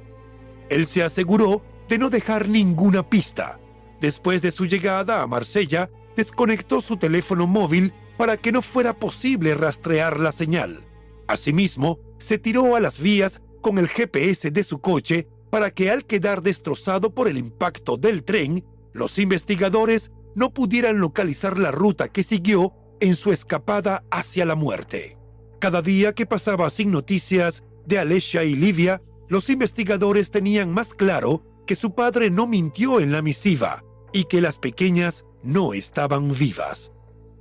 Él 0.70 0.86
se 0.88 1.04
aseguró 1.04 1.64
de 1.88 1.98
no 1.98 2.10
dejar 2.10 2.50
ninguna 2.50 3.10
pista. 3.10 3.60
Después 4.02 4.42
de 4.42 4.52
su 4.52 4.66
llegada 4.66 5.22
a 5.22 5.28
Marsella, 5.28 5.90
desconectó 6.16 6.82
su 6.82 6.98
teléfono 6.98 7.48
móvil 7.48 7.94
para 8.18 8.38
que 8.38 8.52
no 8.52 8.62
fuera 8.62 8.98
posible 8.98 9.56
rastrear 9.56 10.20
la 10.20 10.32
señal. 10.32 10.86
Asimismo, 11.28 12.00
se 12.18 12.38
tiró 12.38 12.76
a 12.76 12.80
las 12.80 13.00
vías 13.00 13.42
con 13.62 13.78
el 13.78 13.88
GPS 13.88 14.52
de 14.52 14.64
su 14.64 14.80
coche 14.80 15.28
para 15.50 15.72
que 15.72 15.90
al 15.90 16.06
quedar 16.06 16.42
destrozado 16.44 17.14
por 17.14 17.28
el 17.28 17.38
impacto 17.38 17.98
del 17.98 18.24
tren, 18.24 18.66
los 18.94 19.20
investigadores 19.20 20.12
no 20.36 20.54
pudieran 20.54 21.00
localizar 21.00 21.58
la 21.58 21.72
ruta 21.72 22.10
que 22.10 22.24
siguió 22.24 22.74
en 23.00 23.16
su 23.16 23.32
escapada 23.32 24.04
hacia 24.12 24.46
la 24.46 24.56
muerte. 24.56 25.18
Cada 25.60 25.82
día 25.82 26.14
que 26.14 26.26
pasaba 26.26 26.70
sin 26.70 26.92
noticias 26.92 27.64
de 27.86 28.00
Alessia 28.00 28.44
y 28.44 28.56
Livia, 28.56 29.02
los 29.28 29.50
investigadores 29.50 30.30
tenían 30.30 30.72
más 30.72 30.94
claro 30.94 31.44
que 31.66 31.76
su 31.76 31.96
padre 31.96 32.30
no 32.30 32.48
mintió 32.48 33.00
en 33.00 33.12
la 33.12 33.22
misiva 33.22 33.84
y 34.14 34.26
que 34.26 34.42
las 34.42 34.60
pequeñas 34.60 35.26
no 35.44 35.74
estaban 35.74 36.32
vivas. 36.32 36.92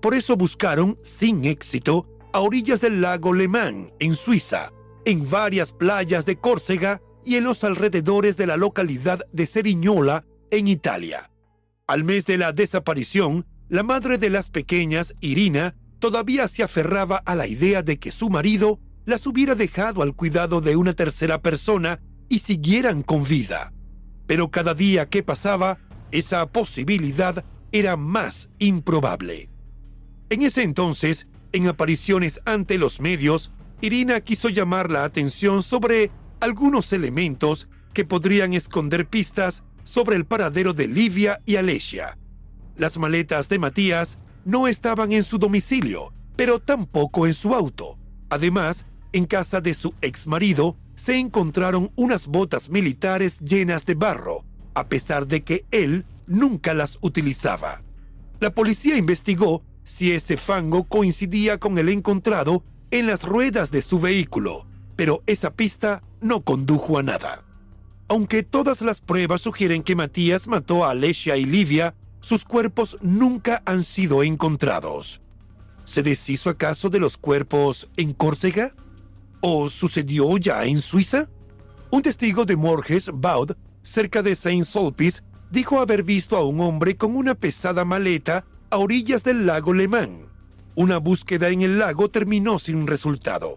Por 0.01 0.15
eso 0.15 0.37
buscaron, 0.37 0.99
sin 1.03 1.45
éxito, 1.45 2.07
a 2.35 2.41
orillas 2.41 2.81
del 2.81 3.01
lago 3.01 3.33
Le 3.33 3.47
Mans, 3.47 3.93
en 4.01 4.15
Suiza, 4.15 4.73
en 5.05 5.31
varias 5.31 5.71
playas 5.73 6.27
de 6.27 6.35
Córcega 6.35 7.01
y 7.25 7.37
en 7.37 7.45
los 7.45 7.63
alrededores 7.63 8.37
de 8.37 8.49
la 8.49 8.57
localidad 8.57 9.21
de 9.33 9.47
Cerignola, 9.47 10.27
en 10.51 10.67
Italia. 10.67 11.31
Al 11.87 12.03
mes 12.03 12.27
de 12.27 12.37
la 12.37 12.53
desaparición, 12.53 13.47
la 13.69 13.85
madre 13.85 14.19
de 14.19 14.31
las 14.31 14.51
pequeñas, 14.51 15.15
Irina, 15.21 15.77
todavía 16.01 16.49
se 16.49 16.65
aferraba 16.65 17.19
a 17.19 17.37
la 17.37 17.47
idea 17.47 17.85
de 17.85 18.01
que 18.01 18.11
su 18.11 18.31
marido 18.31 18.81
las 19.05 19.29
hubiera 19.29 19.55
dejado 19.55 20.03
al 20.03 20.17
cuidado 20.17 20.61
de 20.61 20.75
una 20.75 20.93
tercera 20.93 21.41
persona 21.41 22.01
y 22.29 22.41
siguieran 22.41 23.05
con 23.05 23.23
vida. 23.23 23.73
Pero 24.27 24.51
cada 24.51 24.75
día 24.75 25.09
que 25.09 25.23
pasaba, 25.23 25.79
esa 26.11 26.45
posibilidad 26.47 27.45
era 27.71 27.97
más 27.97 28.51
improbable. 28.59 29.51
En 30.31 30.43
ese 30.43 30.65
entonces, 30.65 31.29
en 31.55 31.69
apariciones 31.69 32.41
ante 32.45 32.79
los 32.79 33.01
medios, 33.01 33.53
Irina 33.81 34.21
quiso 34.21 34.49
llamar 34.49 34.91
la 34.91 35.05
atención 35.05 35.63
sobre 35.63 36.11
algunos 36.41 36.93
elementos 36.93 37.69
que 37.93 38.05
podrían 38.05 38.55
esconder 38.55 39.09
pistas 39.09 39.63
sobre 39.85 40.17
el 40.17 40.27
paradero 40.27 40.75
de 40.75 40.89
Livia 40.89 41.41
y 41.47 41.55
Alesia. 41.57 42.19
Las 42.77 42.99
maletas 42.99 43.49
de 43.49 43.61
Matías 43.61 44.19
no 44.45 44.67
estaban 44.67 45.13
en 45.13 45.23
su 45.23 45.39
domicilio, 45.39 46.13
pero 46.35 46.59
tampoco 46.59 47.25
en 47.25 47.35
su 47.35 47.55
auto. 47.55 47.99
Además, 48.31 48.87
en 49.13 49.27
casa 49.27 49.61
de 49.61 49.75
su 49.75 49.95
ex 50.03 50.27
marido 50.27 50.77
se 50.97 51.21
encontraron 51.21 51.93
unas 51.95 52.27
botas 52.27 52.69
militares 52.69 53.39
llenas 53.39 53.87
de 53.87 53.95
barro, 53.95 54.45
a 54.75 54.89
pesar 54.89 55.29
de 55.29 55.45
que 55.45 55.65
él 55.71 56.05
nunca 56.27 56.75
las 56.75 56.99
utilizaba. 57.01 57.85
La 58.41 58.53
policía 58.53 58.97
investigó 58.97 59.63
si 59.85 60.13
ese 60.13 60.37
fango 60.37 60.85
coincidía 60.85 61.59
con 61.59 61.79
el 61.79 61.91
encontrado 61.91 62.65
en 62.91 63.07
las 63.07 63.23
ruedas 63.23 63.71
de 63.71 63.83
su 63.83 64.01
vehículo, 64.01 64.67
pero 64.97 65.23
esa 65.27 65.55
pista 65.55 66.03
no 66.21 66.43
condujo 66.43 66.99
a 66.99 67.03
nada. 67.03 67.45
Aunque 68.09 68.43
todas 68.43 68.83
las 68.83 69.01
pruebas 69.01 69.43
sugieren 69.43 69.83
que 69.83 69.97
Matías 69.97 70.49
mató 70.49 70.85
a 70.85 70.91
Alesia 70.91 71.37
y 71.37 71.45
Livia, 71.45 71.95
sus 72.21 72.45
cuerpos 72.45 72.99
nunca 73.03 73.63
han 73.67 73.85
sido 73.85 74.23
encontrados. 74.23 75.21
¿Se 75.85 76.03
deshizo 76.03 76.49
acaso 76.49 76.89
de 76.89 76.99
los 76.99 77.17
cuerpos 77.17 77.91
en 77.97 78.15
Córcega? 78.15 78.75
¿O 79.41 79.69
sucedió 79.69 80.37
ya 80.39 80.65
en 80.65 80.81
Suiza? 80.81 81.29
Un 81.91 82.03
testigo 82.03 82.47
de 82.47 82.57
Morges, 82.57 83.11
Baud, 83.13 83.53
cerca 83.83 84.23
de 84.23 84.35
Saint-Sulpice, 84.37 85.23
dijo 85.51 85.81
haber 85.81 86.03
visto 86.03 86.37
a 86.37 86.45
un 86.45 86.61
hombre 86.61 86.97
con 86.97 87.15
una 87.17 87.35
pesada 87.35 87.85
maleta 87.85 88.47
a 88.75 88.79
orillas 88.79 89.23
del 89.23 89.47
lago 89.47 89.73
Le. 89.73 89.89
Una 90.75 90.99
búsqueda 90.99 91.49
en 91.51 91.63
el 91.63 91.79
lago 91.79 92.11
terminó 92.11 92.59
sin 92.59 92.89
resultado. 92.89 93.57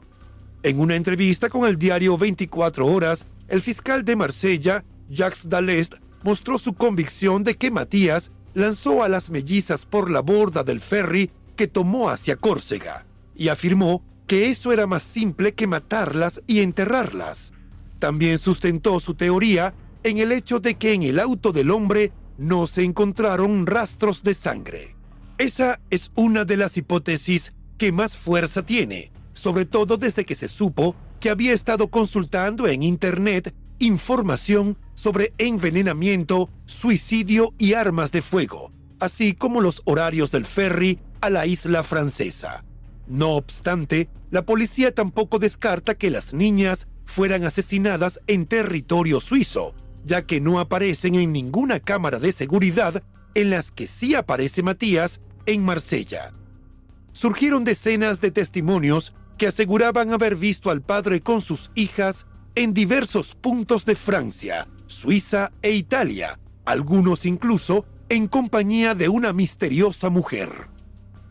En 0.62 0.80
una 0.80 0.96
entrevista 0.96 1.50
con 1.50 1.68
el 1.68 1.80
diario 1.80 2.20
24 2.20 2.86
Horas, 2.86 3.26
el 3.48 3.64
fiscal 3.64 4.06
de 4.06 4.16
Marsella, 4.16 4.86
Jacques 5.10 5.50
Dallest, 5.50 5.96
mostró 6.22 6.60
su 6.60 6.76
convicción 6.76 7.44
de 7.44 7.56
que 7.56 7.72
Matías 7.72 8.30
lanzó 8.54 9.02
a 9.02 9.10
las 9.10 9.32
mellizas 9.32 9.88
por 9.88 10.12
la 10.12 10.22
borda 10.22 10.64
del 10.64 10.82
ferry 10.82 11.32
que 11.56 11.68
tomó 11.68 12.12
hacia 12.12 12.36
Córcega 12.36 13.08
y 13.36 13.48
afirmó 13.48 14.04
que 14.28 14.52
eso 14.52 14.72
era 14.72 14.86
más 14.86 15.02
simple 15.02 15.56
que 15.56 15.66
matarlas 15.66 16.44
y 16.46 16.60
enterrarlas. 16.60 17.54
También 17.98 18.38
sustentó 18.38 19.00
su 19.00 19.16
teoría 19.16 19.74
en 20.04 20.20
el 20.20 20.32
hecho 20.32 20.60
de 20.60 20.76
que 20.76 20.94
en 20.94 21.02
el 21.02 21.20
auto 21.20 21.54
del 21.54 21.72
hombre 21.72 22.12
no 22.38 22.68
se 22.68 22.84
encontraron 22.84 23.66
rastros 23.66 24.22
de 24.22 24.36
sangre. 24.36 24.97
Esa 25.38 25.80
es 25.92 26.12
una 26.16 26.46
de 26.46 26.58
las 26.58 26.78
hipótesis 26.78 27.54
que 27.78 27.92
más 27.92 28.18
fuerza 28.18 28.66
tiene, 28.66 29.12
sobre 29.34 29.66
todo 29.66 29.98
desde 29.98 30.26
que 30.26 30.34
se 30.34 30.50
supo 30.50 30.96
que 31.20 31.30
había 31.30 31.54
estado 31.54 31.90
consultando 31.90 32.68
en 32.68 32.82
Internet 32.82 33.54
información 33.78 34.80
sobre 34.96 35.34
envenenamiento, 35.38 36.50
suicidio 36.66 37.54
y 37.60 37.74
armas 37.74 38.12
de 38.12 38.24
fuego, 38.24 38.72
así 39.00 39.34
como 39.34 39.62
los 39.62 39.84
horarios 39.86 40.32
del 40.32 40.48
ferry 40.48 41.00
a 41.22 41.30
la 41.30 41.46
isla 41.46 41.84
francesa. 41.84 42.66
No 43.06 43.36
obstante, 43.36 44.10
la 44.32 44.44
policía 44.44 44.96
tampoco 44.96 45.38
descarta 45.38 45.94
que 45.94 46.10
las 46.10 46.34
niñas 46.34 46.88
fueran 47.06 47.44
asesinadas 47.44 48.22
en 48.26 48.48
territorio 48.48 49.22
suizo, 49.22 49.76
ya 50.04 50.26
que 50.26 50.42
no 50.42 50.60
aparecen 50.60 51.14
en 51.14 51.32
ninguna 51.32 51.80
cámara 51.80 52.18
de 52.18 52.32
seguridad 52.32 53.04
en 53.36 53.50
las 53.50 53.72
que 53.72 53.88
sí 53.88 54.16
aparece 54.16 54.64
Matías 54.64 55.22
en 55.46 55.64
Marsella. 55.64 56.34
Surgieron 57.14 57.64
decenas 57.64 58.22
de 58.22 58.32
testimonios 58.32 59.14
que 59.38 59.48
aseguraban 59.48 60.14
haber 60.14 60.36
visto 60.36 60.70
al 60.70 60.82
padre 60.82 61.22
con 61.22 61.42
sus 61.42 61.72
hijas 61.76 62.28
en 62.56 62.74
diversos 62.74 63.36
puntos 63.36 63.86
de 63.86 63.96
Francia, 63.96 64.68
Suiza 64.88 65.52
e 65.62 65.72
Italia, 65.72 66.40
algunos 66.66 67.26
incluso 67.26 67.86
en 68.10 68.28
compañía 68.28 68.96
de 68.96 69.10
una 69.10 69.34
misteriosa 69.34 70.10
mujer. 70.10 70.50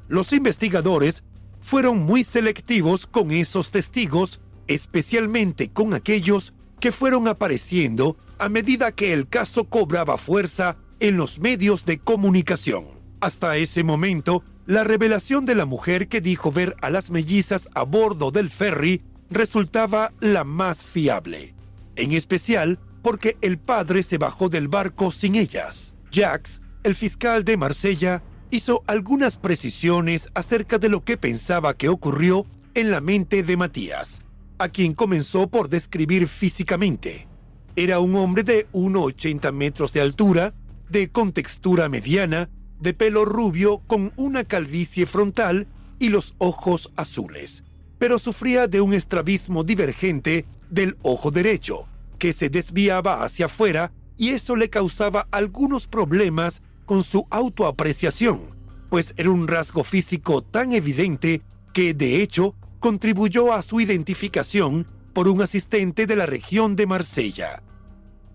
Los 0.09 0.33
investigadores 0.33 1.25
fueron 1.61 1.99
muy 1.99 2.23
selectivos 2.23 3.07
con 3.07 3.33
esos 3.33 3.71
testigos, 3.71 4.41
especialmente 4.69 5.71
con 5.71 5.95
aquellos 5.95 6.55
que 6.79 6.93
fueron 6.93 7.27
apareciendo 7.27 8.17
a 8.39 8.49
medida 8.49 8.93
que 8.93 9.13
el 9.13 9.29
caso 9.29 9.65
cobraba 9.65 10.19
fuerza 10.19 10.77
en 11.01 11.17
los 11.17 11.39
medios 11.39 11.85
de 11.85 11.99
comunicación. 11.99 12.87
Hasta 13.21 13.57
ese 13.57 13.85
momento, 13.85 14.43
la 14.67 14.85
revelación 14.85 15.45
de 15.45 15.55
la 15.55 15.65
mujer 15.65 16.09
que 16.09 16.21
dijo 16.21 16.53
ver 16.53 16.75
a 16.83 16.91
las 16.91 17.11
mellizas 17.11 17.69
a 17.75 17.83
bordo 17.85 18.31
del 18.31 18.51
ferry 18.51 19.03
resultaba 19.31 20.13
la 20.21 20.45
más 20.45 20.85
fiable, 20.85 21.55
en 21.97 22.13
especial 22.13 22.79
porque 23.03 23.37
el 23.41 23.59
padre 23.59 24.03
se 24.03 24.19
bajó 24.19 24.49
del 24.49 24.69
barco 24.69 25.13
sin 25.13 25.37
ellas. 25.37 25.95
Jacques, 26.11 26.61
el 26.83 26.95
fiscal 26.95 27.45
de 27.45 27.57
Marsella, 27.57 28.23
hizo 28.51 28.83
algunas 28.87 29.37
precisiones 29.37 30.31
acerca 30.35 30.79
de 30.79 30.89
lo 30.89 31.05
que 31.05 31.17
pensaba 31.17 31.75
que 31.75 31.89
ocurrió 31.89 32.47
en 32.75 32.91
la 32.91 33.01
mente 33.01 33.43
de 33.43 33.57
Matías, 33.57 34.23
a 34.59 34.69
quien 34.69 34.93
comenzó 34.93 35.49
por 35.49 35.69
describir 35.69 36.29
físicamente. 36.29 37.29
Era 37.77 38.01
un 38.01 38.15
hombre 38.17 38.43
de 38.43 38.69
1,80 38.73 39.53
metros 39.53 39.93
de 39.93 40.01
altura, 40.01 40.55
de 40.89 41.11
contextura 41.11 41.89
mediana, 41.89 42.51
de 42.81 42.95
pelo 42.95 43.25
rubio 43.25 43.79
con 43.87 44.13
una 44.17 44.45
calvicie 44.45 45.07
frontal 45.07 45.67
y 45.99 46.11
los 46.11 46.35
ojos 46.39 46.93
azules, 46.97 47.65
pero 47.99 48.19
sufría 48.19 48.69
de 48.69 48.81
un 48.81 48.93
estrabismo 48.93 49.65
divergente 49.65 50.47
del 50.71 50.97
ojo 51.03 51.31
derecho, 51.31 51.87
que 52.19 52.33
se 52.33 52.51
desviaba 52.51 53.23
hacia 53.23 53.47
afuera 53.47 53.93
y 54.19 54.31
eso 54.31 54.57
le 54.57 54.71
causaba 54.71 55.29
algunos 55.31 55.87
problemas 55.87 56.63
con 56.85 57.03
su 57.03 57.27
autoapreciación, 57.31 58.57
pues 58.89 59.15
era 59.17 59.31
un 59.31 59.49
rasgo 59.49 59.85
físico 59.85 60.43
tan 60.43 60.73
evidente 60.73 61.43
que, 61.73 61.95
de 61.95 62.23
hecho, 62.23 62.55
contribuyó 62.79 63.53
a 63.53 63.63
su 63.63 63.81
identificación 63.81 64.87
por 65.13 65.29
un 65.29 65.43
asistente 65.43 66.07
de 66.07 66.17
la 66.17 66.27
región 66.27 66.77
de 66.77 66.87
Marsella. 66.87 67.63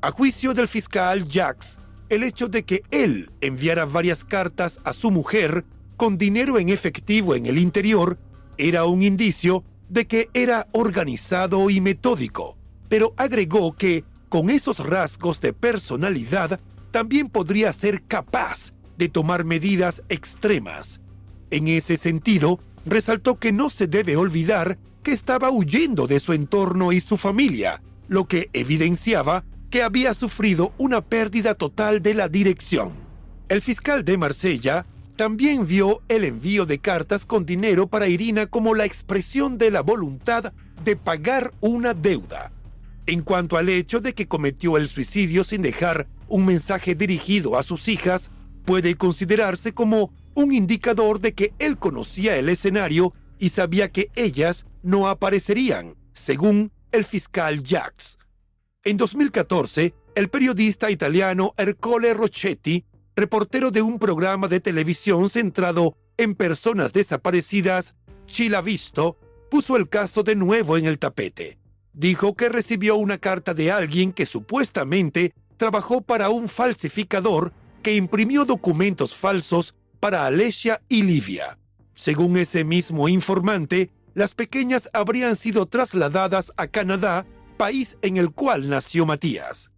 A 0.02 0.12
juicio 0.12 0.54
del 0.54 0.68
fiscal 0.68 1.28
Jacques, 1.28 1.80
el 2.12 2.24
hecho 2.24 2.50
de 2.50 2.63
que 2.63 2.84
él 2.91 3.32
enviara 3.39 3.86
varias 3.86 4.26
cartas 4.26 4.82
a 4.84 4.91
su 4.93 5.12
mujer 5.12 5.63
con 5.95 6.17
dinero 6.17 6.60
en 6.60 6.67
efectivo 6.67 7.36
en 7.36 7.45
el 7.45 7.58
interior 7.58 8.19
era 8.58 8.84
un 8.84 9.02
indicio 9.02 9.63
de 9.88 10.06
que 10.06 10.30
era 10.34 10.67
organizado 10.74 11.69
y 11.69 11.80
metódico. 11.80 12.58
pero 12.89 13.13
agregó 13.15 13.78
que 13.78 14.04
con 14.28 14.50
esos 14.50 14.80
rasgos 14.80 15.39
de 15.39 15.54
personalidad 15.54 16.60
también 16.91 17.30
podría 17.30 17.71
ser 17.71 18.04
capaz 18.04 18.74
de 18.97 19.08
tomar 19.08 19.45
medidas 19.45 20.04
extremas. 20.10 21.00
En 21.52 21.69
ese 21.69 21.95
sentido, 21.95 22.60
resaltó 22.86 23.39
que 23.39 23.54
no 23.54 23.69
se 23.69 23.88
debe 23.88 24.17
olvidar 24.17 24.78
que 25.04 25.13
estaba 25.13 25.50
huyendo 25.50 26.06
de 26.06 26.19
su 26.19 26.34
entorno 26.34 26.91
y 26.91 27.00
su 27.00 27.15
familia, 27.15 27.82
lo 28.10 28.28
que 28.28 28.50
evidenciaba 28.52 29.45
que 29.72 29.82
había 29.82 30.14
sufrido 30.14 30.74
una 30.78 31.02
pérdida 31.02 31.56
total 31.56 32.02
de 32.02 32.14
la 32.14 32.28
dirección. 32.28 32.92
El 33.48 33.62
fiscal 33.62 34.04
de 34.04 34.18
Marsella 34.18 34.86
también 35.16 35.66
vio 35.66 36.02
el 36.10 36.26
envío 36.26 36.66
de 36.66 36.80
cartas 36.80 37.26
con 37.26 37.46
dinero 37.46 37.88
para 37.88 38.08
Irina 38.08 38.48
como 38.48 38.76
la 38.76 38.86
expresión 38.86 39.58
de 39.58 39.72
la 39.72 39.82
voluntad 39.82 40.54
de 40.84 40.96
pagar 40.98 41.54
una 41.62 41.94
deuda. 41.94 42.52
En 43.08 43.22
cuanto 43.22 43.58
al 43.58 43.70
hecho 43.70 44.02
de 44.02 44.14
que 44.14 44.28
cometió 44.28 44.78
el 44.78 44.90
suicidio 44.90 45.44
sin 45.44 45.62
dejar 45.62 46.08
un 46.28 46.46
mensaje 46.46 46.94
dirigido 46.94 47.58
a 47.58 47.64
sus 47.64 47.88
hijas, 47.88 48.30
puede 48.66 48.96
considerarse 48.96 49.74
como 49.74 50.14
un 50.34 50.54
indicador 50.54 51.22
de 51.22 51.34
que 51.34 51.54
él 51.60 51.78
conocía 51.78 52.36
el 52.36 52.50
escenario 52.50 53.14
y 53.40 53.50
sabía 53.50 53.90
que 53.90 54.12
ellas 54.16 54.66
no 54.84 55.08
aparecerían, 55.08 55.96
según 56.14 56.72
el 56.92 57.06
fiscal 57.06 57.64
Jacques. 57.64 58.18
En 58.84 58.98
2014, 58.98 59.94
el 60.15 60.30
periodista 60.30 60.89
italiano 60.89 61.54
Ercole 61.56 62.15
Rocchetti 62.15 62.84
reportero 63.15 63.70
de 63.70 63.84
un 63.84 64.00
programa 64.00 64.48
de 64.48 64.60
televisión 64.60 65.30
centrado 65.30 65.96
en 66.17 66.34
personas 66.34 66.91
desaparecidas, 66.91 67.94
Chila 68.26 68.62
Visto, 68.62 69.17
puso 69.52 69.78
el 69.78 69.88
caso 69.88 70.24
de 70.24 70.36
nuevo 70.36 70.78
en 70.78 70.86
el 70.86 70.98
tapete. 70.98 71.60
Dijo 71.94 72.36
que 72.36 72.50
recibió 72.50 72.96
una 72.96 73.20
carta 73.20 73.54
de 73.54 73.72
alguien 73.72 74.13
que 74.13 74.26
supuestamente 74.26 75.36
trabajó 75.58 76.02
para 76.02 76.30
un 76.30 76.50
falsificador 76.50 77.54
que 77.84 77.96
imprimió 77.96 78.46
documentos 78.46 79.15
falsos 79.15 79.76
para 80.00 80.26
Alesia 80.26 80.82
y 80.89 81.04
Livia. 81.04 81.60
Según 81.94 82.36
ese 82.36 82.63
mismo 82.63 83.08
informante, 83.10 83.91
las 84.15 84.34
pequeñas 84.34 84.89
habrían 84.94 85.36
sido 85.36 85.67
trasladadas 85.67 86.52
a 86.58 86.65
Canadá, 86.65 87.28
país 87.62 88.00
en 88.02 88.17
el 88.17 88.32
cual 88.32 88.69
nació 88.69 89.06
Matías. 89.06 89.69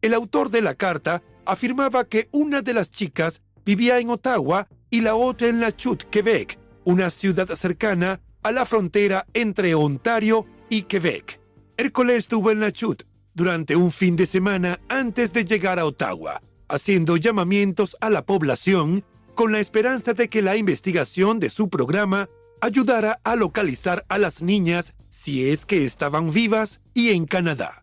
El 0.00 0.14
autor 0.14 0.48
de 0.48 0.62
la 0.62 0.76
carta 0.76 1.24
afirmaba 1.44 2.04
que 2.04 2.28
una 2.30 2.62
de 2.62 2.72
las 2.72 2.88
chicas 2.88 3.42
vivía 3.64 3.98
en 3.98 4.10
Ottawa 4.10 4.68
y 4.90 5.00
la 5.00 5.16
otra 5.16 5.48
en 5.48 5.58
La 5.58 5.74
Chute, 5.74 6.06
Quebec, 6.08 6.56
una 6.84 7.10
ciudad 7.10 7.48
cercana 7.56 8.20
a 8.44 8.52
la 8.52 8.64
frontera 8.64 9.26
entre 9.34 9.74
Ontario 9.74 10.46
y 10.68 10.82
Quebec. 10.82 11.40
Hércules 11.76 12.18
estuvo 12.18 12.52
en 12.52 12.60
La 12.60 12.70
Chute 12.70 13.04
durante 13.34 13.74
un 13.74 13.90
fin 13.90 14.14
de 14.14 14.26
semana 14.26 14.78
antes 14.88 15.32
de 15.32 15.44
llegar 15.44 15.80
a 15.80 15.86
Ottawa, 15.86 16.40
haciendo 16.68 17.16
llamamientos 17.16 17.96
a 18.00 18.08
la 18.08 18.24
población 18.24 19.04
con 19.34 19.50
la 19.50 19.58
esperanza 19.58 20.14
de 20.14 20.28
que 20.28 20.42
la 20.42 20.56
investigación 20.56 21.40
de 21.40 21.50
su 21.50 21.70
programa 21.70 22.28
ayudara 22.60 23.20
a 23.24 23.36
localizar 23.36 24.04
a 24.08 24.18
las 24.18 24.42
niñas 24.42 24.94
si 25.08 25.48
es 25.50 25.66
que 25.66 25.84
estaban 25.84 26.32
vivas 26.32 26.80
y 26.94 27.10
en 27.10 27.26
Canadá. 27.26 27.82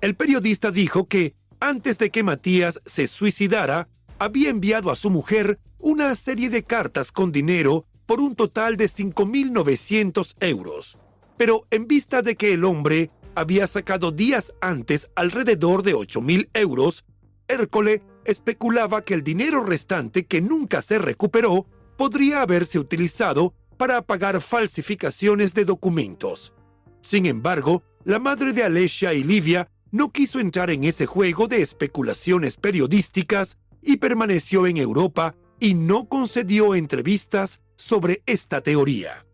El 0.00 0.14
periodista 0.14 0.70
dijo 0.70 1.06
que 1.06 1.34
antes 1.60 1.98
de 1.98 2.10
que 2.10 2.22
Matías 2.22 2.80
se 2.84 3.08
suicidara, 3.08 3.88
había 4.18 4.50
enviado 4.50 4.90
a 4.90 4.96
su 4.96 5.10
mujer 5.10 5.58
una 5.78 6.14
serie 6.16 6.50
de 6.50 6.62
cartas 6.62 7.12
con 7.12 7.32
dinero 7.32 7.86
por 8.06 8.20
un 8.20 8.34
total 8.34 8.76
de 8.76 8.86
5.900 8.86 10.36
euros. 10.40 10.98
Pero 11.36 11.66
en 11.70 11.86
vista 11.86 12.22
de 12.22 12.36
que 12.36 12.54
el 12.54 12.64
hombre 12.64 13.10
había 13.34 13.66
sacado 13.66 14.12
días 14.12 14.52
antes 14.60 15.10
alrededor 15.14 15.82
de 15.82 15.94
8.000 15.94 16.48
euros, 16.54 17.04
Hércole 17.48 18.02
especulaba 18.24 19.02
que 19.02 19.14
el 19.14 19.22
dinero 19.22 19.62
restante 19.62 20.24
que 20.26 20.40
nunca 20.40 20.82
se 20.82 20.98
recuperó 20.98 21.66
podría 21.96 22.42
haberse 22.42 22.78
utilizado 22.78 23.54
para 23.76 24.02
pagar 24.02 24.40
falsificaciones 24.40 25.54
de 25.54 25.64
documentos. 25.64 26.52
Sin 27.02 27.26
embargo, 27.26 27.82
la 28.04 28.18
madre 28.18 28.52
de 28.52 28.62
Alesia 28.62 29.14
y 29.14 29.22
Livia 29.22 29.68
no 29.90 30.10
quiso 30.10 30.40
entrar 30.40 30.70
en 30.70 30.84
ese 30.84 31.06
juego 31.06 31.46
de 31.46 31.62
especulaciones 31.62 32.56
periodísticas 32.56 33.58
y 33.82 33.98
permaneció 33.98 34.66
en 34.66 34.76
Europa 34.76 35.34
y 35.60 35.74
no 35.74 36.08
concedió 36.08 36.74
entrevistas 36.74 37.60
sobre 37.76 38.22
esta 38.26 38.60
teoría. 38.60 39.26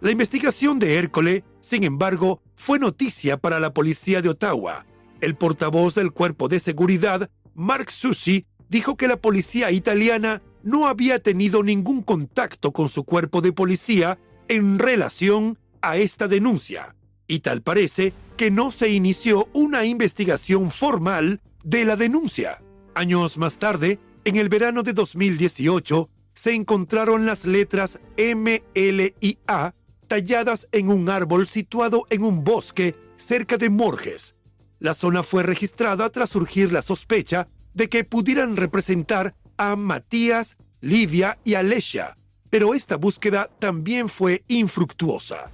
La 0.00 0.10
investigación 0.10 0.78
de 0.78 0.96
Hércole, 0.96 1.44
sin 1.60 1.84
embargo, 1.84 2.40
fue 2.56 2.78
noticia 2.78 3.36
para 3.36 3.58
la 3.58 3.74
policía 3.74 4.22
de 4.22 4.28
Ottawa. 4.28 4.86
El 5.20 5.36
portavoz 5.36 5.94
del 5.94 6.12
cuerpo 6.12 6.48
de 6.48 6.60
seguridad, 6.60 7.30
Mark 7.54 7.90
Susi, 7.90 8.46
dijo 8.68 8.96
que 8.96 9.08
la 9.08 9.16
policía 9.16 9.70
italiana 9.70 10.42
no 10.68 10.86
había 10.86 11.18
tenido 11.18 11.62
ningún 11.62 12.02
contacto 12.02 12.72
con 12.72 12.90
su 12.90 13.04
cuerpo 13.04 13.40
de 13.40 13.52
policía 13.52 14.18
en 14.48 14.78
relación 14.78 15.58
a 15.80 15.96
esta 15.96 16.28
denuncia, 16.28 16.94
y 17.26 17.40
tal 17.40 17.62
parece 17.62 18.12
que 18.36 18.50
no 18.50 18.70
se 18.70 18.90
inició 18.90 19.48
una 19.54 19.86
investigación 19.86 20.70
formal 20.70 21.40
de 21.64 21.86
la 21.86 21.96
denuncia. 21.96 22.62
Años 22.94 23.38
más 23.38 23.56
tarde, 23.56 23.98
en 24.26 24.36
el 24.36 24.50
verano 24.50 24.82
de 24.82 24.92
2018, 24.92 26.10
se 26.34 26.54
encontraron 26.54 27.24
las 27.24 27.46
letras 27.46 28.00
M, 28.18 28.62
L 28.74 29.14
y 29.22 29.38
A 29.46 29.72
talladas 30.06 30.68
en 30.72 30.90
un 30.90 31.08
árbol 31.08 31.46
situado 31.46 32.04
en 32.10 32.24
un 32.24 32.44
bosque 32.44 32.94
cerca 33.16 33.56
de 33.56 33.70
Morges. 33.70 34.34
La 34.80 34.92
zona 34.92 35.22
fue 35.22 35.42
registrada 35.42 36.10
tras 36.10 36.28
surgir 36.28 36.72
la 36.72 36.82
sospecha 36.82 37.48
de 37.72 37.88
que 37.88 38.04
pudieran 38.04 38.56
representar 38.56 39.34
a 39.58 39.76
Matías, 39.76 40.56
Livia 40.80 41.38
y 41.44 41.54
Alesia, 41.54 42.16
pero 42.48 42.74
esta 42.74 42.96
búsqueda 42.96 43.50
también 43.58 44.08
fue 44.08 44.42
infructuosa. 44.48 45.50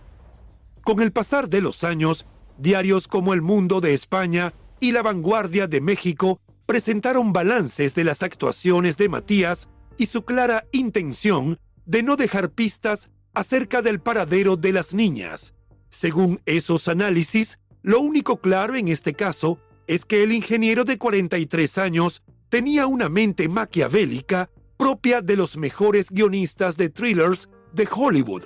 Con 0.83 1.01
el 1.01 1.12
pasar 1.12 1.49
de 1.49 1.61
los 1.61 1.83
años, 1.83 2.27
Diarios 2.59 3.09
como 3.09 3.35
El 3.35 3.43
Mundo 3.43 3.81
de 3.81 3.95
España 3.95 4.53
y 4.79 4.93
La 4.93 5.03
Vanguardia 5.03 5.67
de 5.67 5.81
México 5.81 6.38
presentaron 6.67 7.33
balances 7.33 7.95
de 7.95 8.05
las 8.05 8.23
actuaciones 8.23 8.97
de 8.97 9.09
Matías 9.09 9.69
y 9.97 10.07
su 10.07 10.25
clara 10.25 10.67
intención 10.73 11.59
de 11.87 12.03
no 12.03 12.17
dejar 12.17 12.51
pistas 12.51 13.11
acerca 13.35 13.83
del 13.83 14.01
paradero 14.01 14.57
de 14.57 14.73
las 14.73 14.95
niñas. 14.95 15.55
Según 15.90 16.40
esos 16.47 16.88
análisis, 16.88 17.59
lo 17.83 18.01
único 18.01 18.38
claro 18.38 18.77
en 18.77 18.88
este 18.88 19.14
caso 19.14 19.59
es 19.87 20.05
que 20.05 20.23
el 20.23 20.33
ingeniero 20.33 20.85
de 20.85 20.99
43 20.99 21.79
años 21.79 22.23
tenía 22.55 22.87
una 22.87 23.09
mente 23.09 23.49
maquiavélica 23.49 24.49
propia 24.77 25.21
de 25.21 25.35
los 25.35 25.57
mejores 25.57 26.09
guionistas 26.09 26.77
de 26.77 26.88
thrillers 26.88 27.49
de 27.73 27.88
Hollywood. 27.93 28.45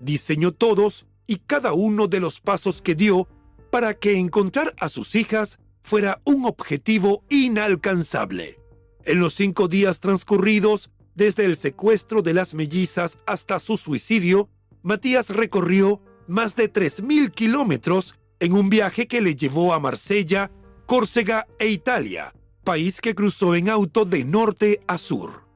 Diseñó 0.00 0.50
todos 0.50 1.06
y 1.28 1.36
cada 1.36 1.72
uno 1.72 2.08
de 2.08 2.18
los 2.18 2.40
pasos 2.40 2.82
que 2.82 2.96
dio 2.96 3.28
para 3.70 3.94
que 3.94 4.18
encontrar 4.18 4.74
a 4.80 4.88
sus 4.88 5.14
hijas 5.14 5.60
fuera 5.80 6.20
un 6.24 6.44
objetivo 6.44 7.22
inalcanzable. 7.28 8.58
En 9.04 9.20
los 9.20 9.34
cinco 9.34 9.68
días 9.68 10.00
transcurridos, 10.00 10.90
desde 11.14 11.44
el 11.44 11.56
secuestro 11.56 12.22
de 12.22 12.34
las 12.34 12.52
mellizas 12.52 13.20
hasta 13.28 13.60
su 13.60 13.78
suicidio, 13.78 14.48
Matías 14.82 15.30
recorrió 15.30 16.02
más 16.26 16.56
de 16.56 16.72
3.000 16.72 17.30
kilómetros 17.30 18.16
en 18.40 18.54
un 18.54 18.70
viaje 18.70 19.06
que 19.06 19.20
le 19.20 19.36
llevó 19.36 19.72
a 19.72 19.78
Marsella, 19.78 20.50
Córcega 20.84 21.46
e 21.60 21.68
Italia, 21.68 22.34
país 22.66 23.00
que 23.00 23.14
cruzó 23.14 23.54
en 23.54 23.70
auto 23.70 24.04
de 24.04 24.24
norte 24.24 24.82
a 24.88 24.98
sur. 24.98 25.46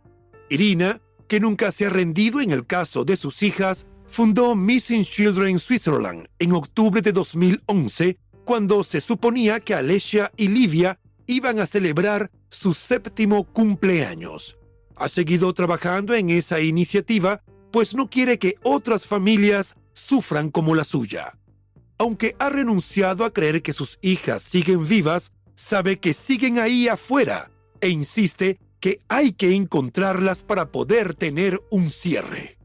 Irina, 0.48 1.02
que 1.26 1.40
nunca 1.40 1.72
se 1.72 1.86
ha 1.86 1.90
rendido 1.90 2.40
en 2.40 2.52
el 2.52 2.66
caso 2.66 3.04
de 3.04 3.16
sus 3.16 3.42
hijas, 3.42 3.86
fundó 4.06 4.54
Missing 4.54 5.04
Children 5.04 5.58
Switzerland 5.58 6.28
en 6.38 6.52
octubre 6.52 7.02
de 7.02 7.12
2011, 7.12 8.16
cuando 8.44 8.84
se 8.84 9.00
suponía 9.00 9.58
que 9.58 9.74
Alesia 9.74 10.30
y 10.36 10.48
Livia 10.48 11.00
iban 11.26 11.58
a 11.58 11.66
celebrar 11.66 12.30
su 12.48 12.74
séptimo 12.74 13.44
cumpleaños. 13.44 14.56
Ha 14.94 15.08
seguido 15.08 15.52
trabajando 15.52 16.14
en 16.14 16.30
esa 16.30 16.60
iniciativa, 16.60 17.42
pues 17.72 17.94
no 17.94 18.08
quiere 18.08 18.38
que 18.38 18.54
otras 18.62 19.04
familias 19.04 19.74
sufran 19.94 20.50
como 20.50 20.76
la 20.76 20.84
suya. 20.84 21.36
Aunque 21.98 22.36
ha 22.38 22.50
renunciado 22.50 23.24
a 23.24 23.32
creer 23.32 23.62
que 23.62 23.72
sus 23.72 23.98
hijas 24.00 24.44
siguen 24.44 24.86
vivas, 24.86 25.32
sabe 25.60 25.98
que 25.98 26.14
siguen 26.14 26.58
ahí 26.58 26.88
afuera 26.88 27.50
e 27.82 27.90
insiste 27.90 28.58
que 28.80 29.02
hay 29.08 29.32
que 29.32 29.54
encontrarlas 29.54 30.42
para 30.42 30.72
poder 30.72 31.12
tener 31.12 31.60
un 31.70 31.90
cierre. 31.90 32.56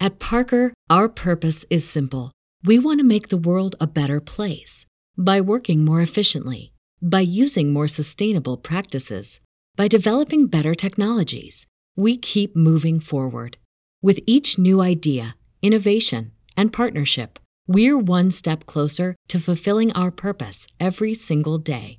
At 0.00 0.20
Parker, 0.20 0.72
our 0.88 1.08
purpose 1.08 1.66
is 1.68 1.84
simple. 1.84 2.30
We 2.64 2.78
want 2.78 3.00
to 3.00 3.04
make 3.04 3.30
the 3.30 3.36
world 3.36 3.74
a 3.80 3.88
better 3.88 4.20
place 4.20 4.86
by 5.16 5.40
working 5.40 5.84
more 5.84 6.00
efficiently, 6.00 6.72
by 7.02 7.20
using 7.20 7.72
more 7.72 7.88
sustainable 7.88 8.56
practices, 8.56 9.40
By 9.78 9.86
developing 9.86 10.48
better 10.48 10.74
technologies, 10.74 11.64
we 11.98 12.16
keep 12.16 12.54
moving 12.54 13.00
forward. 13.00 13.56
With 14.00 14.20
each 14.24 14.56
new 14.56 14.80
idea, 14.80 15.34
innovation, 15.62 16.30
and 16.56 16.72
partnership, 16.72 17.40
we're 17.66 17.98
one 17.98 18.30
step 18.30 18.66
closer 18.66 19.16
to 19.26 19.40
fulfilling 19.40 19.90
our 19.92 20.12
purpose 20.12 20.68
every 20.78 21.12
single 21.12 21.58
day. 21.58 21.98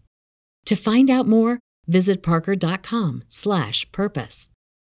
To 0.65 0.77
find 0.77 1.09
out 1.09 1.27
more, 1.27 1.59
visit 1.85 2.23
parker.com/purpose. 2.23 4.49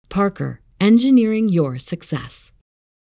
Parker, 0.10 0.62
engineering 0.80 1.50
your 1.50 1.80
success. 1.80 2.52